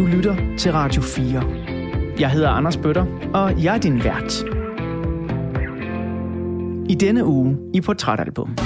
[0.00, 1.42] Du lytter til Radio 4.
[2.18, 4.44] Jeg hedder Anders Bøtter, og jeg er din vært.
[6.90, 8.56] I denne uge i Portrætalbum.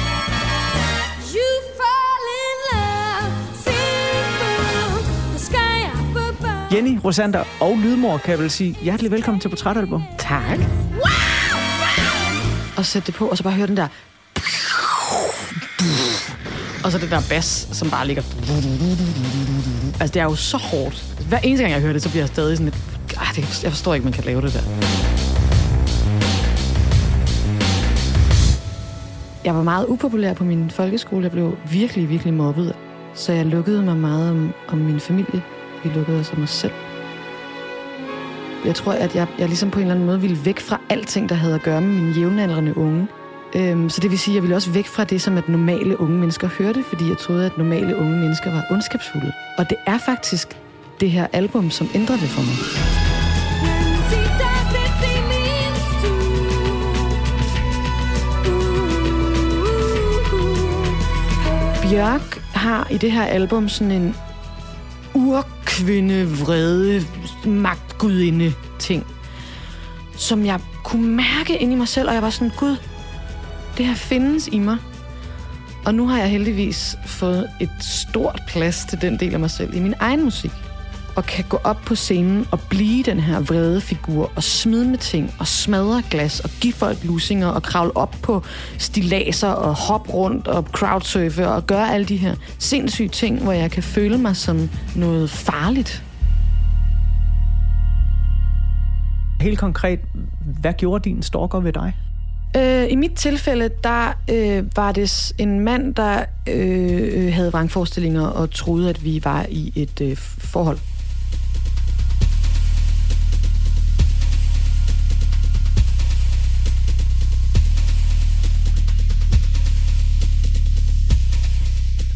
[6.73, 10.03] Jenny, Rosander og Lydmor kan jeg vel sige hjertelig velkommen til Portrætalbum.
[10.19, 10.59] Tak.
[12.77, 13.89] Og sæt det på, og så bare høre den der...
[16.85, 18.23] Og så det der bas, som bare ligger...
[20.01, 21.14] Altså, det er jo så hårdt.
[21.29, 22.79] Hver eneste gang, jeg hører det, så bliver jeg stadig sådan lidt...
[23.21, 24.61] Ah, det, jeg forstår ikke, man kan lave det der.
[29.45, 31.23] Jeg var meget upopulær på min folkeskole.
[31.23, 32.77] Jeg blev virkelig, virkelig mobbet.
[33.15, 35.43] Så jeg lukkede mig meget om, om min familie.
[35.85, 36.73] Vi lukkede os om os selv.
[38.65, 41.29] Jeg tror, at jeg, jeg ligesom på en eller anden måde ville væk fra alting,
[41.29, 43.07] der havde at gøre med mine jævnaldrende unge.
[43.57, 46.01] Øhm, så det vil sige, at jeg ville også væk fra det, som at normale
[46.01, 49.33] unge mennesker hørte, fordi jeg troede, at normale unge mennesker var ondskabsfulde.
[49.59, 50.57] Og det er faktisk
[51.01, 52.55] det her album, som ændrer det for mig.
[61.91, 64.17] Bjørk har i det her album sådan en
[65.15, 67.07] urkvinde, vrede,
[67.45, 69.07] magtgudinde ting,
[70.17, 72.77] som jeg kunne mærke ind i mig selv, og jeg var sådan, gud,
[73.79, 74.77] det her findes i mig.
[75.85, 79.75] Og nu har jeg heldigvis fået et stort plads til den del af mig selv
[79.75, 80.51] i min egen musik.
[81.17, 84.99] Og kan gå op på scenen og blive den her vrede figur og smide med
[84.99, 88.43] ting og smadre glas og give folk lusinger og kravle op på
[88.79, 93.71] stilaser og hoppe rundt og crowdsurfe og gøre alle de her sindssyge ting, hvor jeg
[93.71, 96.03] kan føle mig som noget farligt.
[99.41, 100.01] Helt konkret,
[100.61, 101.95] hvad gjorde din stalker ved dig?
[102.57, 108.51] Øh, I mit tilfælde, der øh, var det en mand, der øh, havde vrangforestillinger og
[108.51, 110.79] troede, at vi var i et øh, forhold.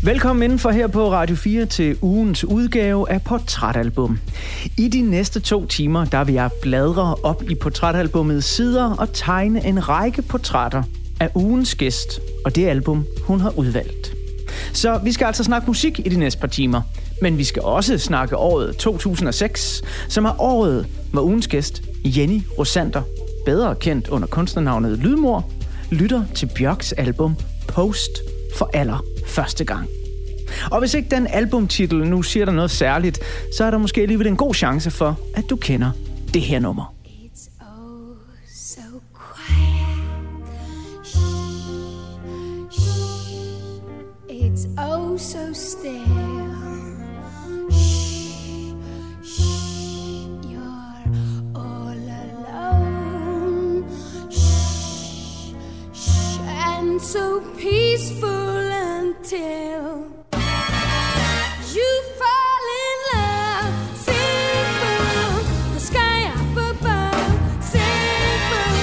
[0.03, 4.19] Velkommen indenfor her på Radio 4 til ugens udgave af Portrætalbum.
[4.77, 9.67] I de næste to timer, der vil jeg bladre op i portrætalbummets sider og tegne
[9.67, 10.83] en række portrætter
[11.21, 14.13] af ugens gæst og det album, hun har udvalgt.
[14.73, 16.83] Så vi skal altså snakke musik i de næste par timer,
[17.23, 23.03] men vi skal også snakke året 2006, som er året, hvor ugens gæst, Jenny Rosander,
[23.45, 25.51] bedre kendt under kunstnernavnet Lydmor,
[25.91, 27.37] lytter til Bjørks album
[27.69, 28.11] Post
[28.59, 29.89] for aller første gang.
[30.71, 33.21] Og hvis ikke den albumtitel nu siger dig noget særligt,
[33.57, 35.91] så er der måske alligevel en god chance for, at du kender
[36.35, 36.95] det her nummer.
[37.07, 38.17] It's oh
[38.55, 38.81] so
[39.15, 40.09] quiet.
[41.05, 41.19] Shh.
[44.31, 46.49] It's oh so still.
[47.71, 48.73] Shh,
[49.23, 49.41] shh.
[50.53, 51.05] You're
[51.55, 53.85] all alone.
[54.31, 55.55] Shh,
[55.93, 56.41] shh.
[56.67, 58.48] And so peaceful
[59.09, 60.11] until
[61.77, 63.75] you fall in love.
[64.09, 65.33] Simple,
[65.75, 67.29] the sky up above.
[67.75, 68.75] Simple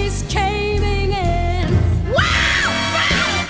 [0.00, 1.68] is caving in.
[2.16, 3.46] Wow, wow!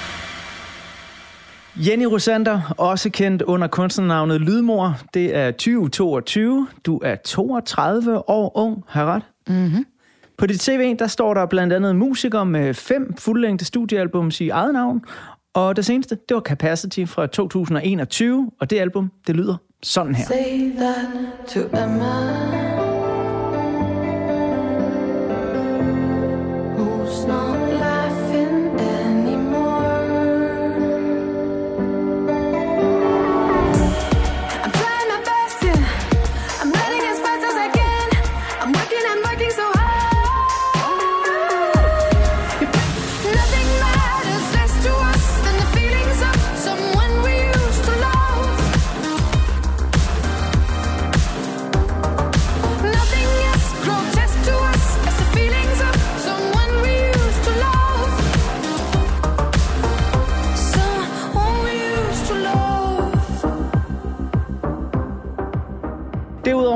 [1.86, 4.96] Jenny Rosander, også kendt under kunstnernavnet Lydmor.
[5.14, 6.68] Det er 2022.
[6.86, 9.22] Du er 32 år ung, har ret?
[9.48, 9.86] Mm-hmm.
[10.38, 14.72] På dit CV, der står der blandt andet musiker med fem fuldlængde studiealbums i eget
[14.72, 15.04] navn,
[15.54, 20.24] og det seneste, det var Capacity fra 2021, og det album, det lyder sådan her.
[20.24, 21.06] Say that
[21.48, 22.59] to Emma.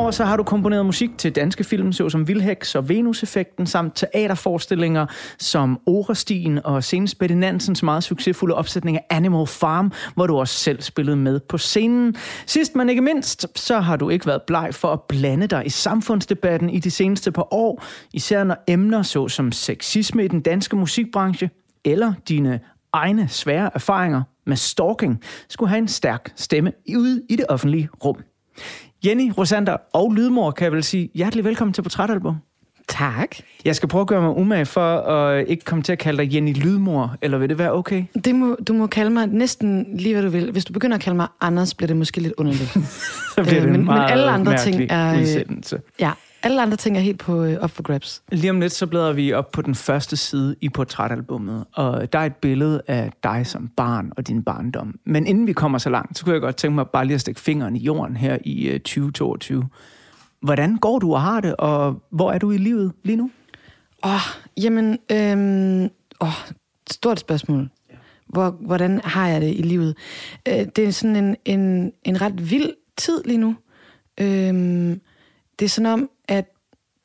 [0.05, 5.07] Derudover så har du komponeret musik til danske film, såsom Vilheks og Venus-effekten, samt teaterforestillinger
[5.39, 10.55] som Orestien og senest Betty Nansens meget succesfulde opsætning af Animal Farm, hvor du også
[10.55, 12.17] selv spillede med på scenen.
[12.47, 15.71] Sidst men ikke mindst, så har du ikke været bleg for at blande dig i
[15.71, 21.51] samfundsdebatten i de seneste par år, især når emner såsom sexisme i den danske musikbranche,
[21.85, 22.61] eller dine
[22.93, 28.17] egne svære erfaringer med stalking, skulle have en stærk stemme ude i det offentlige rum.
[29.05, 32.37] Jenny, Rosander og Lydmor kan jeg vel sige hjertelig velkommen til Portrætalbum.
[32.89, 33.37] Tak.
[33.65, 36.35] Jeg skal prøve at gøre mig umage for at ikke komme til at kalde dig
[36.35, 38.05] Jenny Lydmor, eller vil det være okay?
[38.25, 40.51] Det må, du må kalde mig næsten lige, hvad du vil.
[40.53, 42.71] Hvis du begynder at kalde mig Anders, bliver det måske lidt underligt.
[43.35, 45.81] Så bliver Øh, det en men- men meget alle andre ting er, øh, udsendelse.
[46.01, 46.11] ja,
[46.45, 48.23] alle andre ting er helt på øh, op for grabs.
[48.33, 52.19] Lige om lidt, så bladrer vi op på den første side i portrætalbummet, og der
[52.19, 54.95] er et billede af dig som barn og din barndom.
[55.07, 57.21] Men inden vi kommer så langt, så kunne jeg godt tænke mig bare lige at
[57.21, 59.69] stikke fingeren i jorden her i øh, 2022.
[60.41, 63.31] Hvordan går du og har det, og hvor er du i livet lige nu?
[64.05, 64.21] Åh, oh,
[64.65, 66.29] jamen, øhm, åh,
[66.91, 67.69] stort spørgsmål.
[68.27, 69.97] Hvor, hvordan har jeg det i livet?
[70.49, 73.57] Øh, det er sådan en, en, en ret vild tid lige nu.
[74.21, 75.01] Øhm,
[75.59, 76.45] det er sådan om, at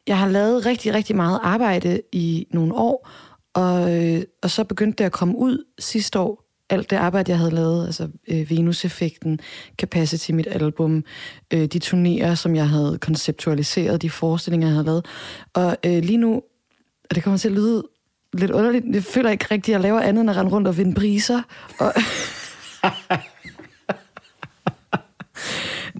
[0.07, 3.09] jeg har lavet rigtig, rigtig meget arbejde i nogle år,
[3.53, 6.45] og, øh, og så begyndte det at komme ud sidste år.
[6.69, 9.39] Alt det arbejde, jeg havde lavet, altså øh, Venus-effekten,
[9.77, 11.03] Capacity, mit album,
[11.53, 15.05] øh, de turnéer, som jeg havde konceptualiseret, de forestillinger, jeg havde lavet.
[15.53, 16.35] Og øh, lige nu,
[17.09, 17.83] og det kommer til at lyde
[18.33, 20.77] lidt underligt, jeg føler ikke rigtigt, at jeg laver andet end at rende rundt og
[20.77, 21.41] vinde priser.
[21.79, 21.93] Og,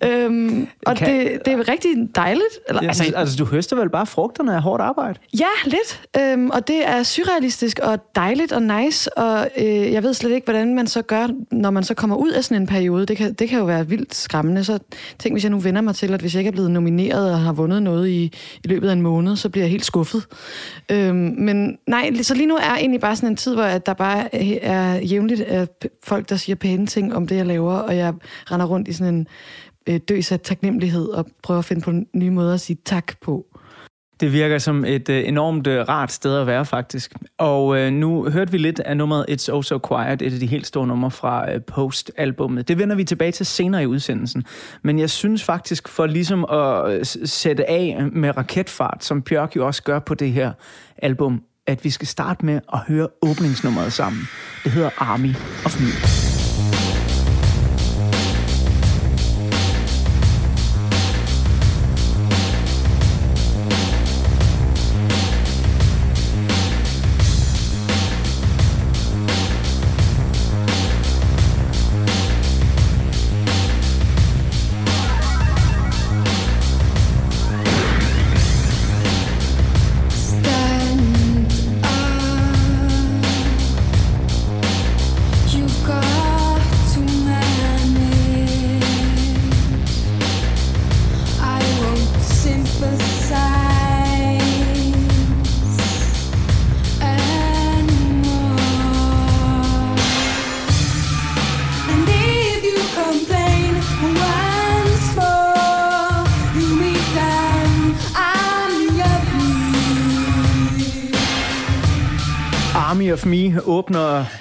[0.04, 2.44] øhm, og Kan- det, det er rigtig dejligt.
[2.68, 5.20] Eller, Ja, altså, altså, du høster vel bare frugterne af hårdt arbejde?
[5.40, 6.02] Ja, lidt.
[6.20, 10.46] Øhm, og det er surrealistisk og dejligt og nice, og øh, jeg ved slet ikke,
[10.46, 13.06] hvordan man så gør, når man så kommer ud af sådan en periode.
[13.06, 14.64] Det kan, det kan jo være vildt skræmmende.
[14.64, 14.80] Så
[15.20, 17.40] tænk, hvis jeg nu vender mig til, at hvis jeg ikke er blevet nomineret og
[17.40, 18.24] har vundet noget i,
[18.64, 20.26] i løbet af en måned, så bliver jeg helt skuffet.
[20.92, 23.94] Øhm, men nej, så lige nu er egentlig bare sådan en tid, hvor at der
[23.94, 28.14] bare er jævnligt p- folk, der siger pæne ting om det, jeg laver, og jeg
[28.52, 29.28] render rundt i sådan en
[29.90, 33.46] øh, døs af taknemmelighed og prøve at finde på nye måder at sige tak på.
[34.20, 37.14] Det virker som et øh, enormt øh, rart sted at være, faktisk.
[37.38, 40.46] Og øh, nu hørte vi lidt af nummeret It's Oh So Quiet, et af de
[40.46, 42.68] helt store numre fra øh, Post-albummet.
[42.68, 44.44] Det vender vi tilbage til senere i udsendelsen.
[44.82, 49.68] Men jeg synes faktisk, for ligesom at øh, sætte af med raketfart, som Bjørk jo
[49.68, 50.52] også gør på det her
[50.98, 54.22] album, at vi skal starte med at høre åbningsnummeret sammen.
[54.64, 56.29] Det hedder Army of Me.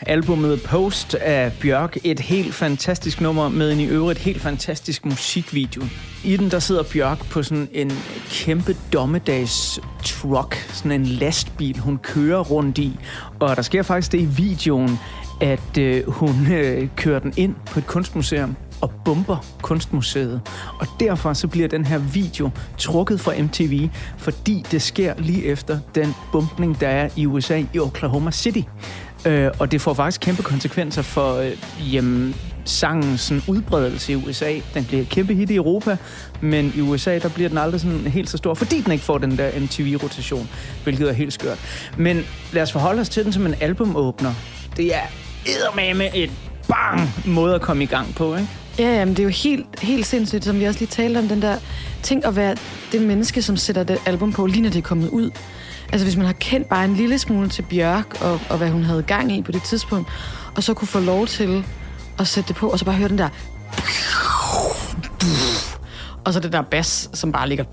[0.08, 1.96] Albumet Post af Bjørk.
[2.04, 5.82] Et helt fantastisk nummer med en i øvrigt helt fantastisk musikvideo.
[6.24, 7.92] I den der sidder Bjørk på sådan en
[8.30, 12.98] kæmpe dommedags truck, sådan en lastbil, hun kører rundt i.
[13.40, 14.98] Og der sker faktisk det i videoen,
[15.40, 20.40] at øh, hun øh, kører den ind på et kunstmuseum og bomber kunstmuseet.
[20.80, 25.78] Og derfor så bliver den her video trukket fra MTV, fordi det sker lige efter
[25.94, 28.62] den bombning, der er i USA i Oklahoma City.
[29.26, 31.52] Øh, og det får faktisk kæmpe konsekvenser for øh,
[31.94, 34.54] jamen, sangens sådan, udbredelse i USA.
[34.74, 35.96] Den bliver et kæmpe hit i Europa,
[36.40, 39.18] men i USA der bliver den aldrig sådan helt så stor, fordi den ikke får
[39.18, 40.48] den der MTV-rotation,
[40.84, 41.58] hvilket er helt skørt.
[41.96, 44.34] Men lad os forholde os til den som en albumåbner.
[44.76, 45.06] Det er
[45.46, 46.30] eddermame et
[46.68, 48.48] bang måde at komme i gang på, ikke?
[48.78, 51.42] Ja, jamen, det er jo helt, helt sindssygt, som vi også lige talte om, den
[51.42, 51.58] der
[52.02, 52.56] ting at være
[52.92, 55.30] det menneske, som sætter det album på, lige når det er kommet ud.
[55.92, 58.82] Altså hvis man har kendt bare en lille smule til Bjørk, og, og hvad hun
[58.82, 60.08] havde gang i på det tidspunkt,
[60.56, 61.64] og så kunne få lov til
[62.18, 63.28] at sætte det på, og så bare høre den der...
[66.28, 67.64] Og så det der bas, som bare ligger...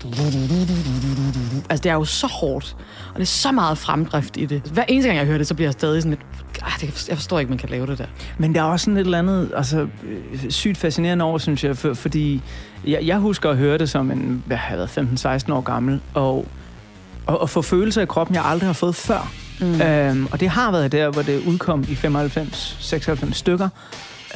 [1.70, 2.76] Altså, det er jo så hårdt.
[3.08, 4.62] Og det er så meget fremdrift i det.
[4.72, 6.80] Hver eneste gang, jeg hører det, så bliver jeg stadig sådan lidt...
[6.80, 8.06] Det, jeg forstår ikke, man kan lave det der.
[8.38, 11.76] Men der er også sådan et eller andet altså, øh, sygt fascinerende over, synes jeg,
[11.76, 12.42] for, fordi
[12.86, 16.00] jeg, jeg husker at høre det som en, hvad har jeg været, 15-16 år gammel,
[16.14, 16.46] og,
[17.26, 19.32] og, og få følelser i kroppen, jeg aldrig har fået før.
[19.60, 19.80] Mm.
[19.80, 23.68] Øhm, og det har været der, hvor det udkom i 95-96 stykker.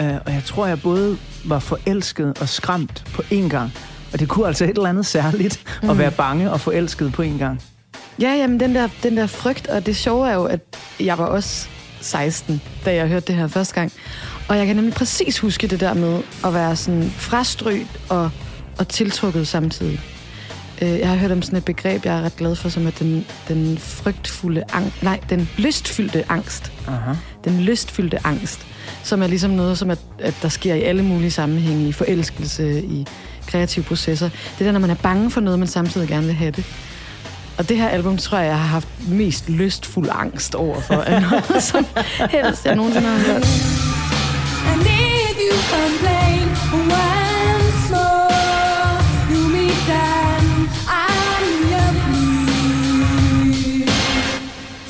[0.01, 3.73] Øh, og jeg tror, jeg både var forelsket og skræmt på én gang.
[4.13, 5.91] Og det kunne altså et eller andet særligt mm.
[5.91, 7.63] at være bange og forelsket på én gang.
[8.21, 10.61] Ja, jamen den der, den der frygt, og det sjove er jo, at
[11.01, 11.69] jeg var også
[12.01, 13.93] 16, da jeg hørte det her første gang.
[14.49, 18.31] Og jeg kan nemlig præcis huske det der med at være sådan frastrygt og,
[18.79, 20.01] og tiltrukket samtidig.
[20.83, 22.91] Øh, jeg har hørt om sådan et begreb, jeg er ret glad for, som er
[22.91, 25.03] den, den frygtfulde angst.
[25.03, 26.73] Nej, den lystfyldte angst.
[26.89, 27.13] Aha.
[27.45, 28.67] Den lystfyldte angst,
[29.03, 32.83] som er ligesom noget, som at, at der sker i alle mulige sammenhænge, i forelskelse,
[32.83, 33.07] i
[33.51, 34.29] kreative processer.
[34.29, 36.65] Det er der, når man er bange for noget, men samtidig gerne vil have det.
[37.59, 41.23] Og det her album, tror jeg, jeg har haft mest lystfuld angst over for, af
[41.23, 41.87] noget som
[42.37, 43.90] helst, jeg nogensinde har hørt.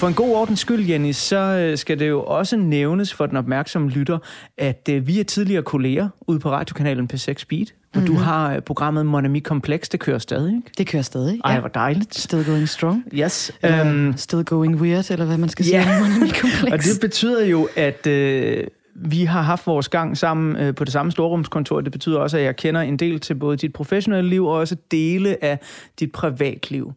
[0.01, 3.37] For en god ordens skyld, Jenny, så øh, skal det jo også nævnes for den
[3.37, 4.19] opmærksomme lytter,
[4.59, 8.07] at øh, vi er tidligere kolleger ude på radiokanalen P6 Speed, og mm-hmm.
[8.07, 10.71] du har øh, programmet Monami Complex, det kører stadig, ikke?
[10.79, 11.41] Det kører stadig.
[11.45, 12.19] Ej, hvor dejligt.
[12.19, 13.05] Still going strong.
[13.15, 13.53] Yes.
[13.63, 15.79] Eller Øhm, still going weird, eller hvad man skal sige.
[15.79, 15.97] Ja.
[15.97, 16.73] om Monami Complex.
[16.73, 20.93] og det betyder jo, at øh, vi har haft vores gang sammen øh, på det
[20.93, 21.81] samme storrumskontor.
[21.81, 24.77] Det betyder også, at jeg kender en del til både dit professionelle liv og også
[24.91, 25.59] dele af
[26.01, 26.93] dit privatliv.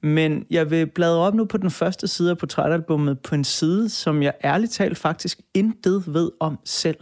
[0.00, 3.88] Men jeg vil bladre op nu på den første side af portrætalbummet på en side,
[3.88, 6.96] som jeg ærligt talt faktisk intet ved om selv.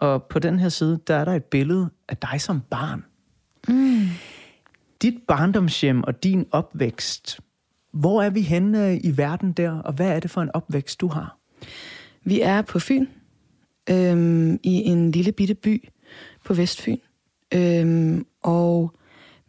[0.00, 3.04] Og på den her side, der er der et billede af dig som barn.
[3.68, 4.08] Mm.
[5.02, 7.40] Dit barndomshjem og din opvækst,
[7.92, 11.00] hvor er vi henne øh, i verden der, og hvad er det for en opvækst,
[11.00, 11.38] du har?
[12.24, 13.06] Vi er på Fyn,
[13.90, 15.88] øhm, i en lille bitte by
[16.44, 16.98] på Vestfyn.
[17.54, 18.94] Øhm, og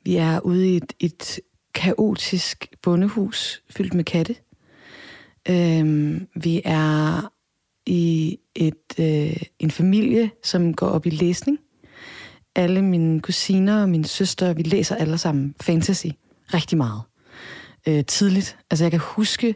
[0.03, 1.39] vi er ude i et, et
[1.75, 4.35] kaotisk bondehus fyldt med katte.
[5.49, 7.31] Øhm, vi er
[7.85, 11.59] i et, øh, en familie, som går op i læsning.
[12.55, 16.07] Alle mine kusiner og mine søstre, vi læser alle sammen fantasy
[16.53, 17.01] rigtig meget.
[17.87, 18.57] Øh, tidligt.
[18.71, 19.55] Altså jeg kan huske,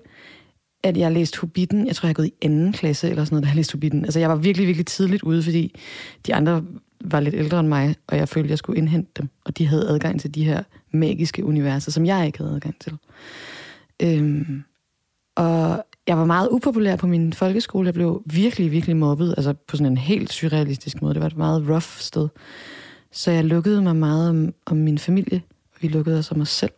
[0.84, 1.88] at jeg læste Hobbiten.
[1.88, 4.06] Jeg tror, jeg har gået i anden klasse eller sådan noget, da jeg læste Hobbiten.
[4.06, 5.76] Altså, jeg var virkelig, virkelig tidligt ude, fordi
[6.28, 6.64] de andre
[7.04, 9.30] var lidt ældre end mig, og jeg følte, jeg skulle indhente dem.
[9.46, 12.98] Og de havde adgang til de her magiske universer, som jeg ikke havde adgang til.
[14.00, 14.64] Øhm,
[15.36, 17.86] og jeg var meget upopulær på min folkeskole.
[17.86, 21.14] Jeg blev virkelig, virkelig mobbet, altså på sådan en helt surrealistisk måde.
[21.14, 22.28] Det var et meget rough sted.
[23.12, 25.42] Så jeg lukkede mig meget om, om min familie,
[25.72, 26.72] og vi lukkede os om os selv.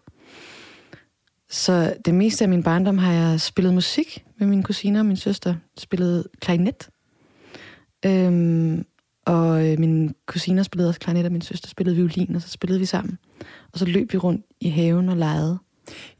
[1.50, 5.18] Så det meste af min barndom har jeg spillet musik med mine kusiner og min
[5.18, 5.56] søster.
[5.78, 6.90] Spillet klarinet.
[8.06, 8.86] Øhm,
[9.26, 12.80] og øh, mine kusiner spillede også klarinet, og min søster spillede violin, og så spillede
[12.80, 13.18] vi sammen.
[13.74, 15.58] Og så løb vi rundt i haven og legede.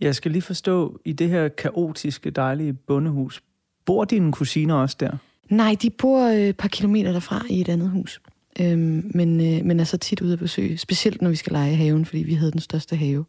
[0.02, 3.44] Jeg skal lige forstå, i det her kaotiske, dejlige bondehus,
[3.86, 5.12] bor dine kusiner også der?
[5.50, 8.22] Nej, de bor øh, et par kilometer derfra i et andet hus.
[8.60, 10.78] Øhm, men, øh, men er så tit ude at besøge.
[10.78, 13.26] Specielt når vi skal lege i haven, fordi vi havde den største have.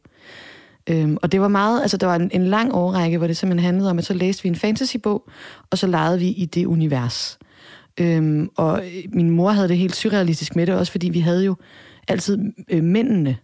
[0.87, 3.65] Øhm, og det var meget, altså der var en, en lang årrække, hvor det simpelthen
[3.65, 5.29] handlede om, at så læste vi en fantasybog,
[5.71, 7.39] og så legede vi i det univers.
[8.01, 11.45] Øhm, og øh, min mor havde det helt surrealistisk med det, også fordi vi havde
[11.45, 11.57] jo
[12.09, 12.39] altid
[12.69, 13.37] øh, mændene.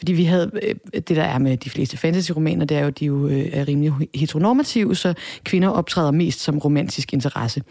[0.00, 3.00] Fordi vi havde, øh, det der er med de fleste fantasy-romaner, det er jo, at
[3.00, 5.14] de jo øh, er rimelig heteronormative, så
[5.44, 7.62] kvinder optræder mest som romantisk interesse.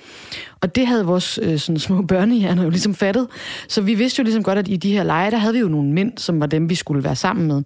[0.61, 3.27] Og det havde vores øh, sådan små børnehjerner jo ligesom fattet.
[3.67, 5.67] Så vi vidste jo ligesom godt, at i de her lege, der havde vi jo
[5.67, 7.63] nogle mænd, som var dem, vi skulle være sammen med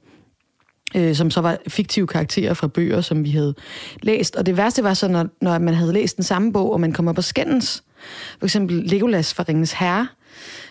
[0.96, 3.56] øh, som så var fiktive karakterer fra bøger, som vi havde
[4.02, 4.36] læst.
[4.36, 6.92] Og det værste var så, når, når man havde læst den samme bog, og man
[6.92, 7.84] kom op og skændes.
[8.40, 10.08] For eksempel Legolas fra Ringens Herre,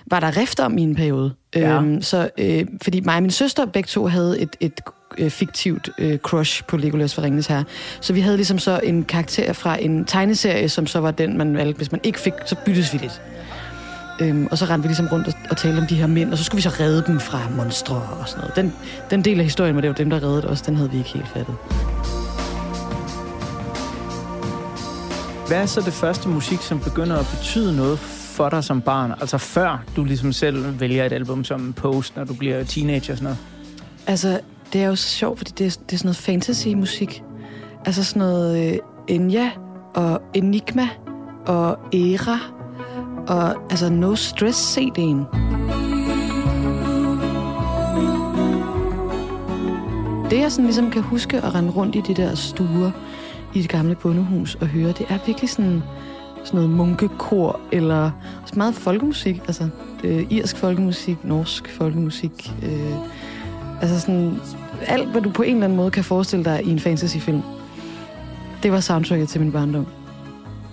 [0.07, 1.33] var der rift om i en periode.
[1.55, 1.76] Ja.
[1.76, 4.81] Øhm, så, øh, fordi mig og min søster begge to havde et, et
[5.19, 7.64] øh, fiktivt øh, crush på Legolas fra Ringens Herre.
[8.00, 11.57] Så vi havde ligesom så en karakter fra en tegneserie, som så var den, man
[11.57, 11.76] valgte.
[11.76, 13.21] Hvis man ikke fik, så byttes vi lidt.
[14.21, 16.38] Øhm, og så rendte vi ligesom rundt og, og talte om de her mænd, og
[16.38, 18.57] så skulle vi så redde dem fra monstre og sådan noget.
[18.57, 18.73] Den,
[19.11, 21.11] den del af historien, hvor det var dem, der reddede os, den havde vi ikke
[21.11, 21.55] helt fattet.
[25.49, 29.12] Hvad er så det første musik, som begynder at betyde noget for dig som barn?
[29.20, 33.18] Altså før du ligesom selv vælger et album som Post, når du bliver teenager og
[33.18, 33.38] sådan noget?
[34.06, 34.40] Altså,
[34.72, 37.22] det er jo så sjovt, fordi det er, det er sådan noget fantasy-musik.
[37.84, 39.50] Altså sådan noget øh, Enya
[39.94, 40.88] og Enigma
[41.46, 42.38] og Era
[43.26, 45.36] og altså No Stress CD'en.
[50.30, 52.90] Det jeg sådan ligesom kan huske at rende rundt i de der stuer
[53.54, 55.82] i det gamle bondehus og høre, det er virkelig sådan,
[56.44, 58.11] sådan noget munkekor eller
[58.42, 59.40] også meget folkemusik.
[59.46, 59.68] Altså
[60.04, 62.52] øh, irsk folkemusik, norsk folkemusik.
[62.62, 62.94] Øh,
[63.80, 64.40] altså sådan
[64.87, 67.42] alt, hvad du på en eller anden måde kan forestille dig i en fantasyfilm.
[68.62, 69.87] Det var soundtracket til min barndom.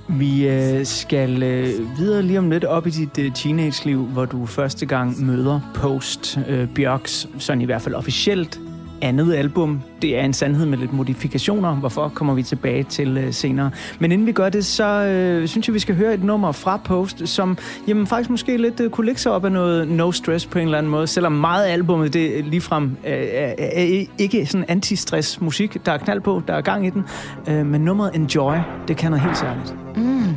[0.07, 4.45] Vi øh, skal øh, videre lige om lidt op i dit øh, teenage-liv, hvor du
[4.45, 8.59] første gang møder Post øh, Bjørks, sådan i hvert fald officielt,
[9.01, 9.81] andet album.
[10.01, 11.75] Det er en sandhed med lidt modifikationer.
[11.75, 13.71] Hvorfor kommer vi tilbage til øh, senere.
[13.99, 16.77] Men inden vi gør det, så øh, synes jeg, vi skal høre et nummer fra
[16.77, 20.45] Post, som jamen, faktisk måske lidt øh, kunne lægge sig op af noget no stress
[20.45, 21.07] på en eller anden måde.
[21.07, 25.85] Selvom meget af albumet det ligefrem øh, er, er ikke sådan anti-stress musik.
[25.85, 27.03] Der er knald på, der er gang i den.
[27.49, 28.55] Øh, men nummeret Enjoy,
[28.87, 29.75] det kan noget helt særligt.
[29.95, 30.35] Mm.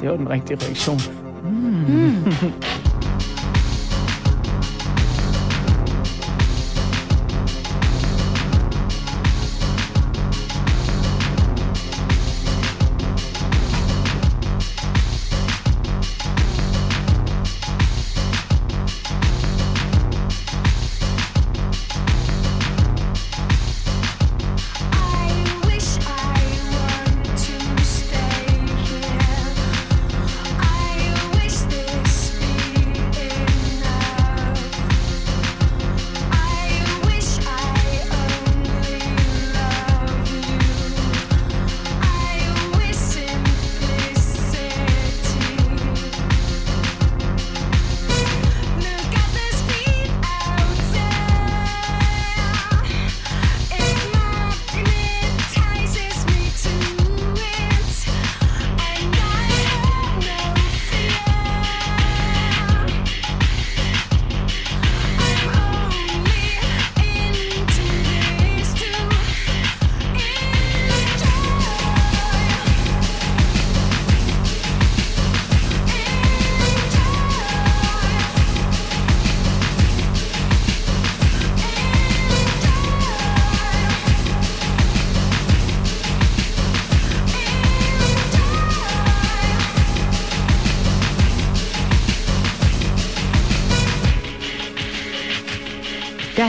[0.00, 0.98] Det var den rigtige reaktion.
[1.88, 2.95] I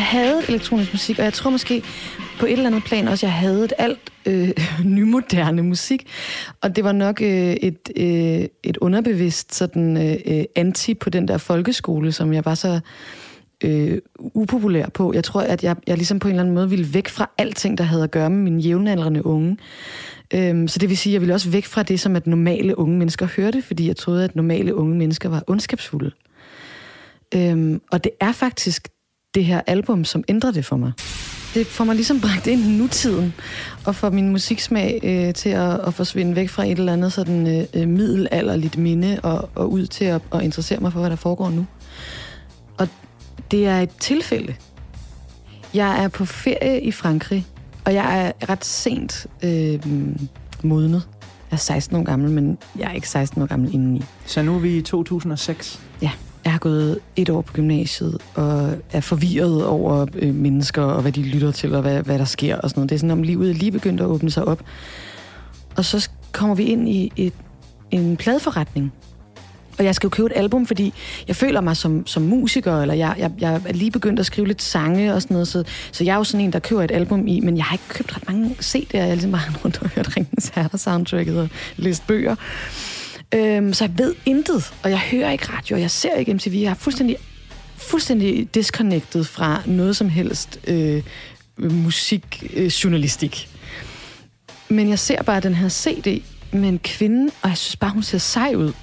[0.08, 1.84] havde elektronisk musik, og jeg tror måske
[2.40, 4.50] på et eller andet plan også, jeg havde et alt øh,
[4.98, 6.08] nymoderne musik.
[6.62, 11.28] Og det var nok øh, et, øh, et underbevidst sådan, øh, øh, anti på den
[11.28, 12.80] der folkeskole, som jeg var så
[13.64, 15.14] øh, upopulær på.
[15.14, 17.78] Jeg tror, at jeg, jeg ligesom på en eller anden måde ville væk fra alting,
[17.78, 19.58] der havde at gøre med mine jævnaldrende unge.
[20.34, 22.80] Øhm, så det vil sige, at jeg ville også væk fra det, som at normale
[22.80, 26.12] unge mennesker hørte, fordi jeg troede, at normale unge mennesker var ondskabsfulde.
[27.36, 28.88] Øhm, og det er faktisk
[29.38, 30.92] det her album, som ændrer det for mig.
[31.54, 33.34] Det får mig ligesom bragt ind i nutiden,
[33.86, 37.48] og får min musiksmag øh, til at, at forsvinde væk fra et eller andet sådan
[37.48, 41.16] øh, øh, middelalderligt minde, og, og ud til at, at interessere mig for, hvad der
[41.16, 41.66] foregår nu.
[42.78, 42.88] Og
[43.52, 44.56] det er et tilfælde.
[45.74, 47.48] Jeg er på ferie i Frankrig,
[47.86, 49.80] og jeg er ret sent øh,
[50.64, 51.08] modnet.
[51.52, 54.04] Jeg er 16 år gammel, men jeg er ikke 16 år gammel indeni.
[54.26, 55.87] Så nu er vi i 2006.
[56.48, 61.12] Jeg har gået et år på gymnasiet og er forvirret over øh, mennesker og hvad
[61.12, 62.90] de lytter til og hvad, hvad der sker og sådan noget.
[62.90, 64.64] Det er sådan, om livet lige begyndt at åbne sig op.
[65.78, 67.34] Og så kommer vi ind i et,
[67.92, 68.94] en pladeforretning.
[69.80, 70.94] Og jeg skal jo købe et album, fordi
[71.28, 74.48] jeg føler mig som, som musiker, eller jeg, jeg, jeg er lige begyndt at skrive
[74.48, 76.92] lidt sange og sådan noget, så, så jeg er jo sådan en, der køber et
[76.92, 79.82] album i, men jeg har ikke købt ret mange CD'er, jeg har ligesom bare rundt
[79.82, 82.36] og hørt Ringens Herre-soundtracket og læst bøger.
[83.36, 86.54] Øhm, så jeg ved intet, og jeg hører ikke radio, og jeg ser ikke MTV.
[86.54, 87.18] Jeg er fuldstændig,
[87.76, 91.04] fuldstændig disconnected fra noget som helst øh,
[91.58, 92.58] musikjournalistik.
[92.58, 93.50] Øh, journalistik.
[94.70, 98.04] Men jeg ser bare den her CD med en kvinde, og jeg synes bare, hun
[98.04, 98.74] ser sej ud.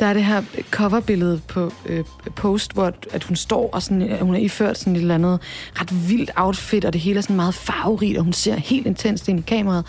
[0.00, 2.04] Der er det her coverbillede på øh,
[2.36, 5.40] Post, hvor at hun står, og sådan, øh, hun er iført sådan et eller andet
[5.80, 9.28] ret vildt outfit, og det hele er sådan meget farverigt, og hun ser helt intenst
[9.28, 9.84] ind i kameraet.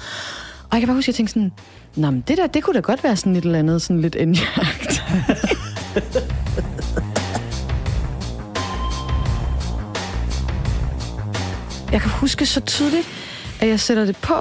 [0.63, 1.51] Og jeg kan bare huske, at jeg tænkte sådan,
[1.95, 4.15] Nå, men det der, det kunne da godt være sådan et eller andet, sådan lidt
[4.15, 5.03] endjagt.
[11.91, 13.07] jeg kan huske så tydeligt,
[13.59, 14.33] at jeg sætter det på,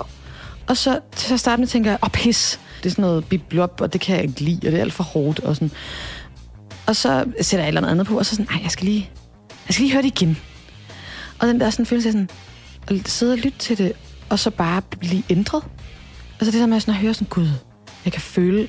[0.67, 3.25] og så til at starte med tænker jeg, åh oh, pis, det er sådan noget
[3.25, 5.71] biblop, og det kan jeg ikke lide, og det er alt for hårdt, og sådan.
[6.87, 9.11] Og så sætter jeg et eller andet på, og så sådan, nej, jeg skal lige,
[9.69, 10.39] jeg skal lige høre det igen.
[11.39, 12.29] Og den der sådan følelse af sådan,
[12.89, 13.93] at sidde og lytte til det,
[14.29, 15.63] og så bare blive ændret.
[16.41, 17.49] Altså det der med sådan at høre sådan, gud,
[18.05, 18.69] jeg kan føle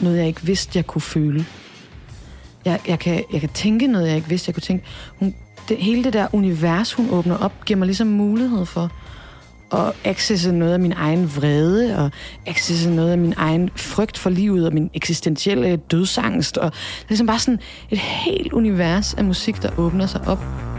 [0.00, 1.46] noget, jeg ikke vidste, jeg kunne føle.
[2.64, 4.84] Jeg, jeg, kan, jeg kan tænke noget, jeg ikke vidste, jeg kunne tænke.
[5.18, 5.34] Hun,
[5.68, 8.92] det, hele det der univers, hun åbner op, giver mig ligesom mulighed for
[9.72, 12.10] at accesse noget af min egen vrede, og
[12.46, 16.58] accesse noget af min egen frygt for livet, og min eksistentielle dødsangst.
[16.58, 20.71] Og det er ligesom bare sådan et helt univers af musik, der åbner sig op.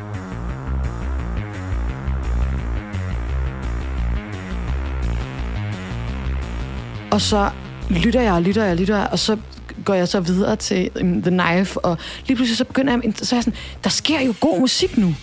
[7.13, 7.49] Og så
[7.89, 9.37] lytter jeg og lytter jeg og lytter jeg, og så
[9.85, 11.97] går jeg så videre til um, The Knife, og
[12.27, 15.15] lige pludselig så begynder jeg, så er jeg sådan, der sker jo god musik nu.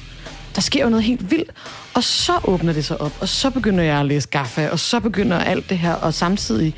[0.54, 1.50] Der sker jo noget helt vildt.
[1.94, 5.00] Og så åbner det sig op, og så begynder jeg at læse Gaffa, og så
[5.00, 6.74] begynder alt det her, og samtidig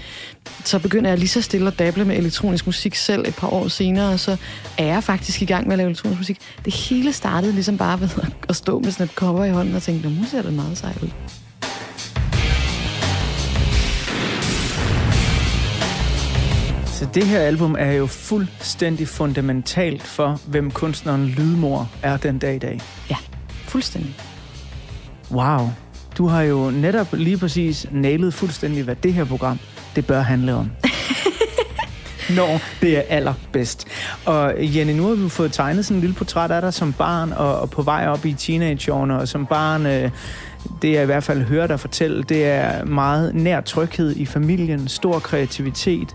[0.64, 3.68] så begynder jeg lige så stille at dable med elektronisk musik selv et par år
[3.68, 4.36] senere, og så
[4.78, 6.38] er jeg faktisk i gang med at lave elektronisk musik.
[6.64, 8.08] Det hele startede ligesom bare ved
[8.48, 11.02] at stå med sådan et cover i hånden og tænke, nu ser det meget sejt
[11.02, 11.08] ud.
[17.02, 22.54] Så det her album er jo fuldstændig fundamentalt for, hvem kunstneren Lydmor er den dag
[22.54, 22.80] i dag.
[23.10, 23.16] Ja,
[23.68, 24.16] fuldstændig.
[25.30, 25.70] Wow.
[26.18, 29.58] Du har jo netop lige præcis nailet fuldstændig, hvad det her program,
[29.96, 30.70] det bør handle om.
[32.36, 33.86] Når det er allerbedst.
[34.24, 37.32] Og Jenny, nu har jo fået tegnet sådan en lille portræt af dig som barn,
[37.32, 40.10] og, og på vej op i teenageårene, og som barn, øh,
[40.82, 44.88] det jeg i hvert fald hører dig fortælle, det er meget nær tryghed i familien,
[44.88, 46.14] stor kreativitet,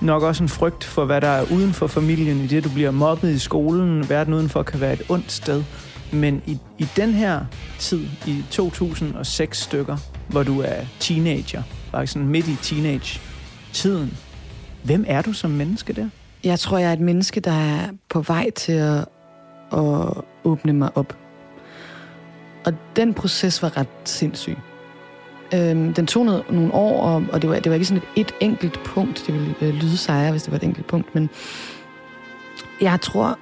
[0.00, 2.90] nok også en frygt for, hvad der er uden for familien, i det du bliver
[2.90, 5.64] mobbet i skolen, verden udenfor kan være et ondt sted.
[6.12, 7.40] Men i, i den her
[7.78, 9.96] tid, i 2006 stykker,
[10.28, 14.18] hvor du er teenager, faktisk sådan midt i teenage-tiden,
[14.82, 16.08] hvem er du som menneske der?
[16.44, 19.06] Jeg tror, jeg er et menneske, der er på vej til at,
[19.72, 21.23] at åbne mig op.
[22.64, 24.56] Og den proces var ret sindssyg.
[25.54, 28.26] Øhm, den tog noget, nogle år, og, og det, var, det var ikke sådan et,
[28.26, 29.24] et enkelt punkt.
[29.26, 31.14] Det ville øh, lyde sejere, hvis det var et enkelt punkt.
[31.14, 31.30] Men
[32.80, 33.38] jeg tror,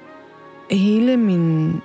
[0.70, 1.80] hele min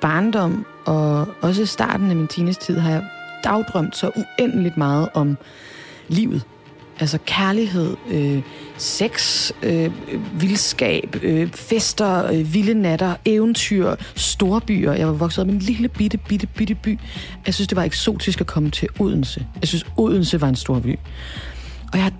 [0.00, 3.04] barndom og også starten af min teenage-tid har jeg
[3.44, 5.36] dagdrømt så uendeligt meget om
[6.08, 6.46] livet.
[7.00, 8.42] Altså kærlighed, øh,
[8.76, 9.90] sex, øh,
[10.40, 14.92] vildskab, øh, fester, øh, vilde natter, eventyr, storbyer.
[14.92, 16.98] Jeg var vokset op i en lille bitte, bitte, bitte by.
[17.46, 19.46] Jeg synes, det var eksotisk at komme til Odense.
[19.60, 20.98] Jeg synes, Odense var en stor by.
[21.92, 22.12] Og jeg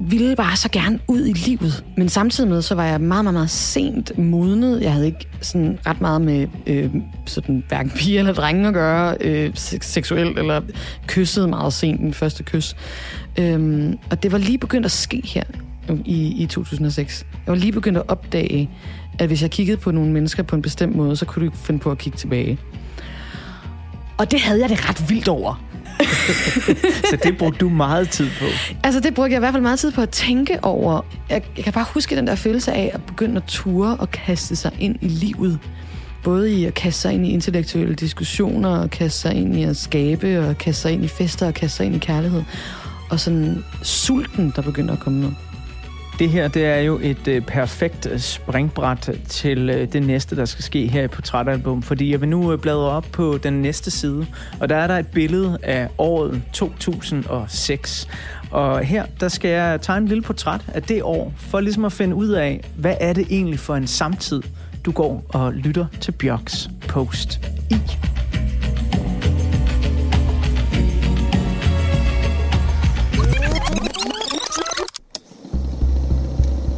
[0.00, 1.84] ville bare så gerne ud i livet.
[1.96, 4.80] Men samtidig med, så var jeg meget, meget, meget sent modnet.
[4.82, 6.90] Jeg havde ikke sådan ret meget med øh,
[7.26, 10.60] sådan, hverken piger eller drenge at gøre øh, seksuelt, eller
[11.06, 12.76] kysset meget sent den første kys.
[13.38, 15.44] Øhm, og det var lige begyndt at ske her
[16.04, 17.26] i, i 2006.
[17.46, 18.70] Jeg var lige begyndt at opdage,
[19.18, 21.58] at hvis jeg kiggede på nogle mennesker på en bestemt måde, så kunne du ikke
[21.58, 22.58] finde på at kigge tilbage.
[24.18, 25.64] Og det havde jeg det ret vildt over.
[27.10, 28.44] Så det brugte du meget tid på.
[28.84, 31.00] Altså, det brugte jeg i hvert fald meget tid på at tænke over.
[31.28, 34.56] Jeg, jeg kan bare huske den der følelse af at begynde at ture og kaste
[34.56, 35.58] sig ind i livet.
[36.22, 39.76] Både i at kaste sig ind i intellektuelle diskussioner, og kaste sig ind i at
[39.76, 42.42] skabe, og kaste sig ind i fester, og kaste sig ind i kærlighed.
[43.10, 45.30] Og sådan sulten, der begynder at komme ned.
[46.20, 50.44] Det her, det er jo et øh, perfekt øh, springbræt til øh, det næste, der
[50.44, 51.82] skal ske her i Portrætalbum.
[51.82, 54.26] Fordi jeg vil nu øh, bladre op på den næste side,
[54.60, 58.08] og der er der et billede af året 2006.
[58.50, 61.92] Og her, der skal jeg tegne et lille portræt af det år, for ligesom at
[61.92, 64.42] finde ud af, hvad er det egentlig for en samtid,
[64.84, 67.76] du går og lytter til Bjørks post i.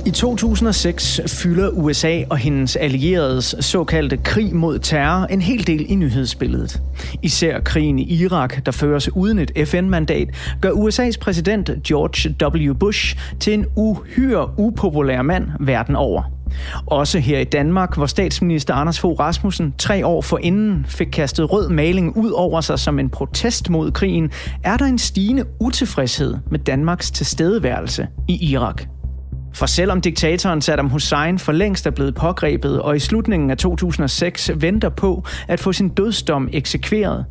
[0.06, 5.94] I 2006 fylder USA og hendes allieredes såkaldte krig mod terror en hel del i
[5.94, 6.82] nyhedsbilledet.
[7.22, 10.28] Især krigen i Irak, der føres uden et FN-mandat,
[10.60, 12.34] gør USA's præsident George
[12.68, 12.74] W.
[12.74, 16.22] Bush til en uhyre upopulær mand verden over.
[16.86, 21.68] Også her i Danmark, hvor statsminister Anders Fogh Rasmussen tre år forinden fik kastet rød
[21.68, 24.30] maling ud over sig som en protest mod krigen,
[24.64, 28.82] er der en stigende utilfredshed med Danmarks tilstedeværelse i Irak.
[29.54, 34.50] For selvom diktatoren Saddam Hussein for længst er blevet pågrebet og i slutningen af 2006
[34.56, 37.24] venter på at få sin dødsdom eksekveret,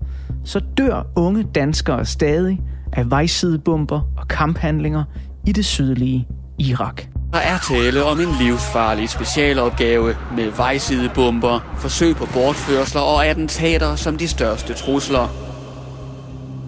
[0.46, 2.62] så dør unge danskere stadig
[2.94, 5.04] af vejsidebomber og kamphandlinger
[5.48, 6.28] i det sydlige
[6.60, 7.04] Irak.
[7.34, 14.18] Der er tale om en livsfarlig specialopgave med vejsidebomber, forsøg på bortførsler og attentater som
[14.18, 15.51] de største trusler.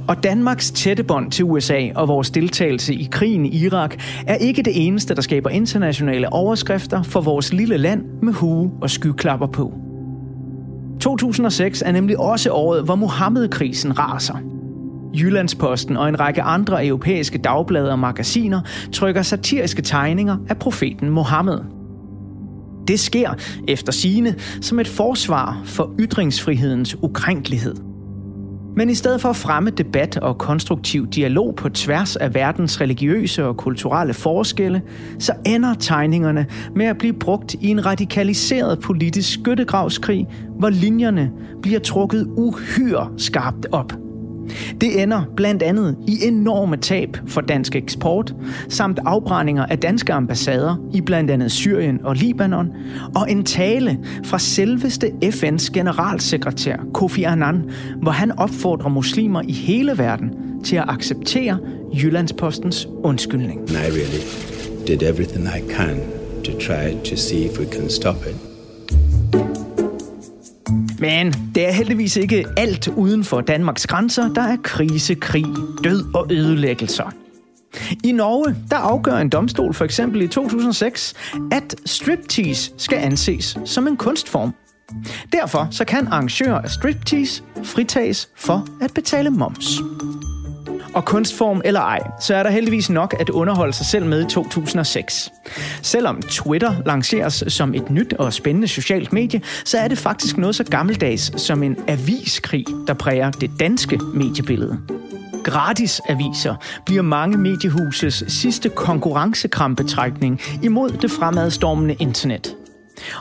[0.08, 3.96] Og Danmarks tætte bånd til USA og vores deltagelse i krigen i Irak
[4.28, 8.90] er ikke det eneste, der skaber internationale overskrifter for vores lille land med hue og
[8.90, 9.74] skyklapper på.
[11.02, 14.38] 2006 er nemlig også året, hvor Mohammed-krisen raser.
[15.14, 18.62] Jyllandsposten og en række andre europæiske dagblade og magasiner
[18.94, 21.60] trykker satiriske tegninger af profeten Mohammed.
[22.88, 23.34] Det sker
[23.68, 27.93] efter sine som et forsvar for ytringsfrihedens ukrænkelighed.
[28.76, 33.46] Men i stedet for at fremme debat og konstruktiv dialog på tværs af verdens religiøse
[33.46, 34.82] og kulturelle forskelle,
[35.20, 40.28] så ender tegningerne med at blive brugt i en radikaliseret politisk skyttegravskrig,
[40.60, 41.32] hvor linjerne
[41.62, 44.03] bliver trukket uhyre skarpt op.
[44.82, 48.36] Det ender blandt andet i enorme tab for dansk eksport,
[48.70, 52.74] samt afbrændinger af danske ambassader i blandt andet Syrien og Libanon,
[53.16, 57.70] og en tale fra selveste FN's generalsekretær Kofi Annan,
[58.02, 60.30] hvor han opfordrer muslimer i hele verden
[60.64, 61.58] til at acceptere
[61.94, 63.60] Jyllandspostens undskyldning.
[63.60, 64.22] And I really
[64.88, 65.98] did everything I can
[66.44, 68.53] to try to see if we can stop it.
[71.04, 75.46] Men det er heldigvis ikke alt uden for Danmarks grænser, der er krise, krig,
[75.84, 77.12] død og ødelæggelser.
[78.04, 81.14] I Norge, der afgør en domstol for eksempel i 2006,
[81.52, 84.54] at striptease skal anses som en kunstform.
[85.32, 89.80] Derfor så kan arrangører af striptease fritages for at betale moms.
[90.94, 94.30] Og kunstform eller ej, så er der heldigvis nok at underholde sig selv med i
[94.30, 95.32] 2006.
[95.82, 100.56] Selvom Twitter lanceres som et nyt og spændende socialt medie, så er det faktisk noget
[100.56, 104.80] så gammeldags som en aviskrig, der præger det danske mediebillede.
[105.44, 112.56] Gratis aviser bliver mange mediehuses sidste konkurrencekrampetrækning imod det fremadstormende internet.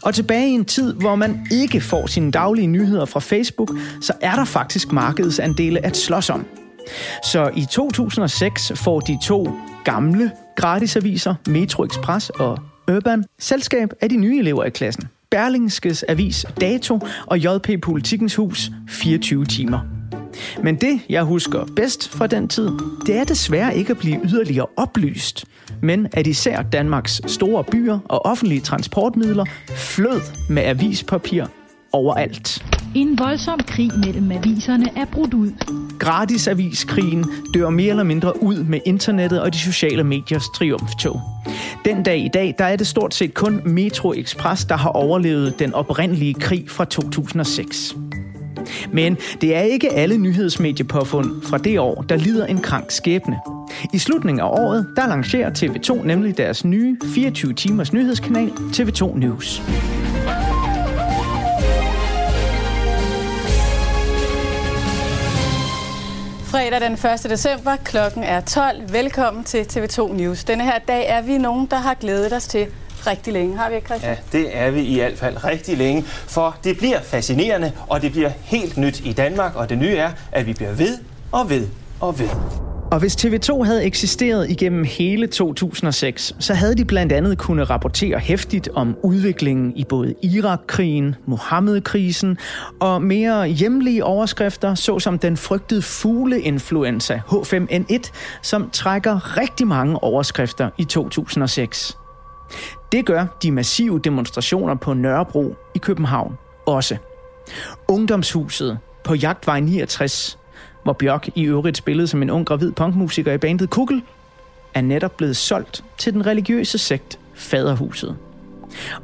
[0.02, 4.12] Og tilbage i en tid, hvor man ikke får sine daglige nyheder fra Facebook, så
[4.20, 6.46] er der faktisk markedsandele at slås om.
[7.24, 9.50] Så i 2006 får de to
[9.84, 12.58] gamle gratisaviser, Metro Express og
[12.90, 15.08] Urban, selskab af de nye elever i klassen.
[15.30, 19.80] Berlingskes Avis Dato og JP Politikens Hus 24 timer.
[20.62, 22.70] Men det, jeg husker bedst fra den tid,
[23.06, 25.44] det er desværre ikke at blive yderligere oplyst,
[25.82, 31.46] men at især Danmarks store byer og offentlige transportmidler flød med avispapir
[31.92, 32.64] overalt.
[32.94, 35.50] En voldsom krig mellem aviserne er brudt ud.
[35.98, 41.20] Gratisaviskrigen dør mere eller mindre ud med internettet og de sociale mediers triumftog.
[41.84, 45.58] Den dag i dag, der er det stort set kun Metro Express, der har overlevet
[45.58, 47.96] den oprindelige krig fra 2006.
[48.92, 53.36] Men det er ikke alle nyhedsmediepåfund fra det år, der lider en krank skæbne.
[53.92, 59.62] I slutningen af året, der lancerer TV2 nemlig deres nye 24 timers nyhedskanal TV2 News.
[66.52, 67.30] Fredag den 1.
[67.30, 68.92] december, klokken er 12.
[68.92, 70.44] Velkommen til TV2 News.
[70.44, 72.66] Denne her dag er vi nogen, der har glædet os til
[73.06, 73.56] rigtig længe.
[73.56, 74.16] Har vi ikke, Christian?
[74.32, 78.12] Ja, det er vi i hvert fald rigtig længe, for det bliver fascinerende, og det
[78.12, 80.98] bliver helt nyt i Danmark, og det nye er, at vi bliver ved
[81.32, 81.68] og ved
[82.00, 82.28] og ved.
[82.92, 88.18] Og hvis TV2 havde eksisteret igennem hele 2006, så havde de blandt andet kunne rapportere
[88.18, 92.38] hæftigt om udviklingen i både Irak-krigen, Mohammed-krisen
[92.80, 98.10] og mere hjemlige overskrifter, såsom den frygtede fugleinfluenza H5N1,
[98.42, 101.96] som trækker rigtig mange overskrifter i 2006.
[102.92, 106.96] Det gør de massive demonstrationer på Nørrebro i København også.
[107.88, 110.38] Ungdomshuset på Jagtvej 69
[110.82, 114.02] hvor Bjørk i øvrigt spillede som en ung gravid punkmusiker i bandet Kugel,
[114.74, 118.16] er netop blevet solgt til den religiøse sekt Faderhuset.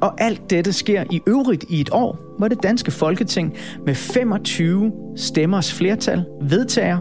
[0.01, 4.93] Og alt dette sker i øvrigt i et år, hvor det danske folketing med 25
[5.17, 6.99] stemmers flertal vedtager,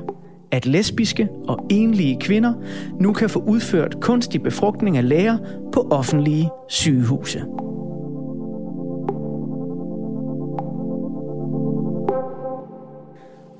[0.51, 2.53] at lesbiske og enlige kvinder
[2.99, 5.37] nu kan få udført kunstig befrugtning af læger
[5.73, 7.45] på offentlige sygehuse.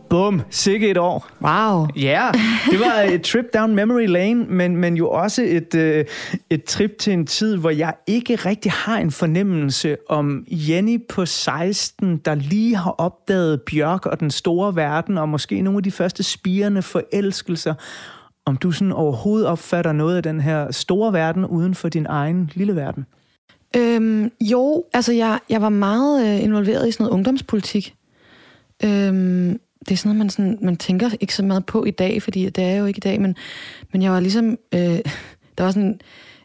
[0.10, 1.28] Bum, sikke et år.
[1.42, 1.88] Wow.
[1.96, 2.32] Ja,
[2.72, 6.06] det var et trip down memory lane, men, men jo også et, øh,
[6.50, 11.26] et trip til en tid, hvor jeg ikke rigtig har en fornemmelse om Jenny på
[11.26, 15.92] 16, der lige har opdaget Bjørk og den store verden, og måske nogle af de
[15.92, 17.74] første spirende forelskelser.
[18.46, 22.52] Om du sådan overhovedet opfatter noget af den her store verden uden for din egen
[22.54, 23.06] lille verden.
[23.76, 27.96] Øhm, jo, altså jeg, jeg var meget øh, involveret i sådan noget ungdomspolitik.
[28.84, 32.22] Øhm, det er sådan noget, man, sådan, man tænker ikke så meget på i dag,
[32.22, 33.36] fordi det er jo ikke i dag, men,
[33.92, 34.80] men jeg var ligesom, øh,
[35.58, 36.00] der var sådan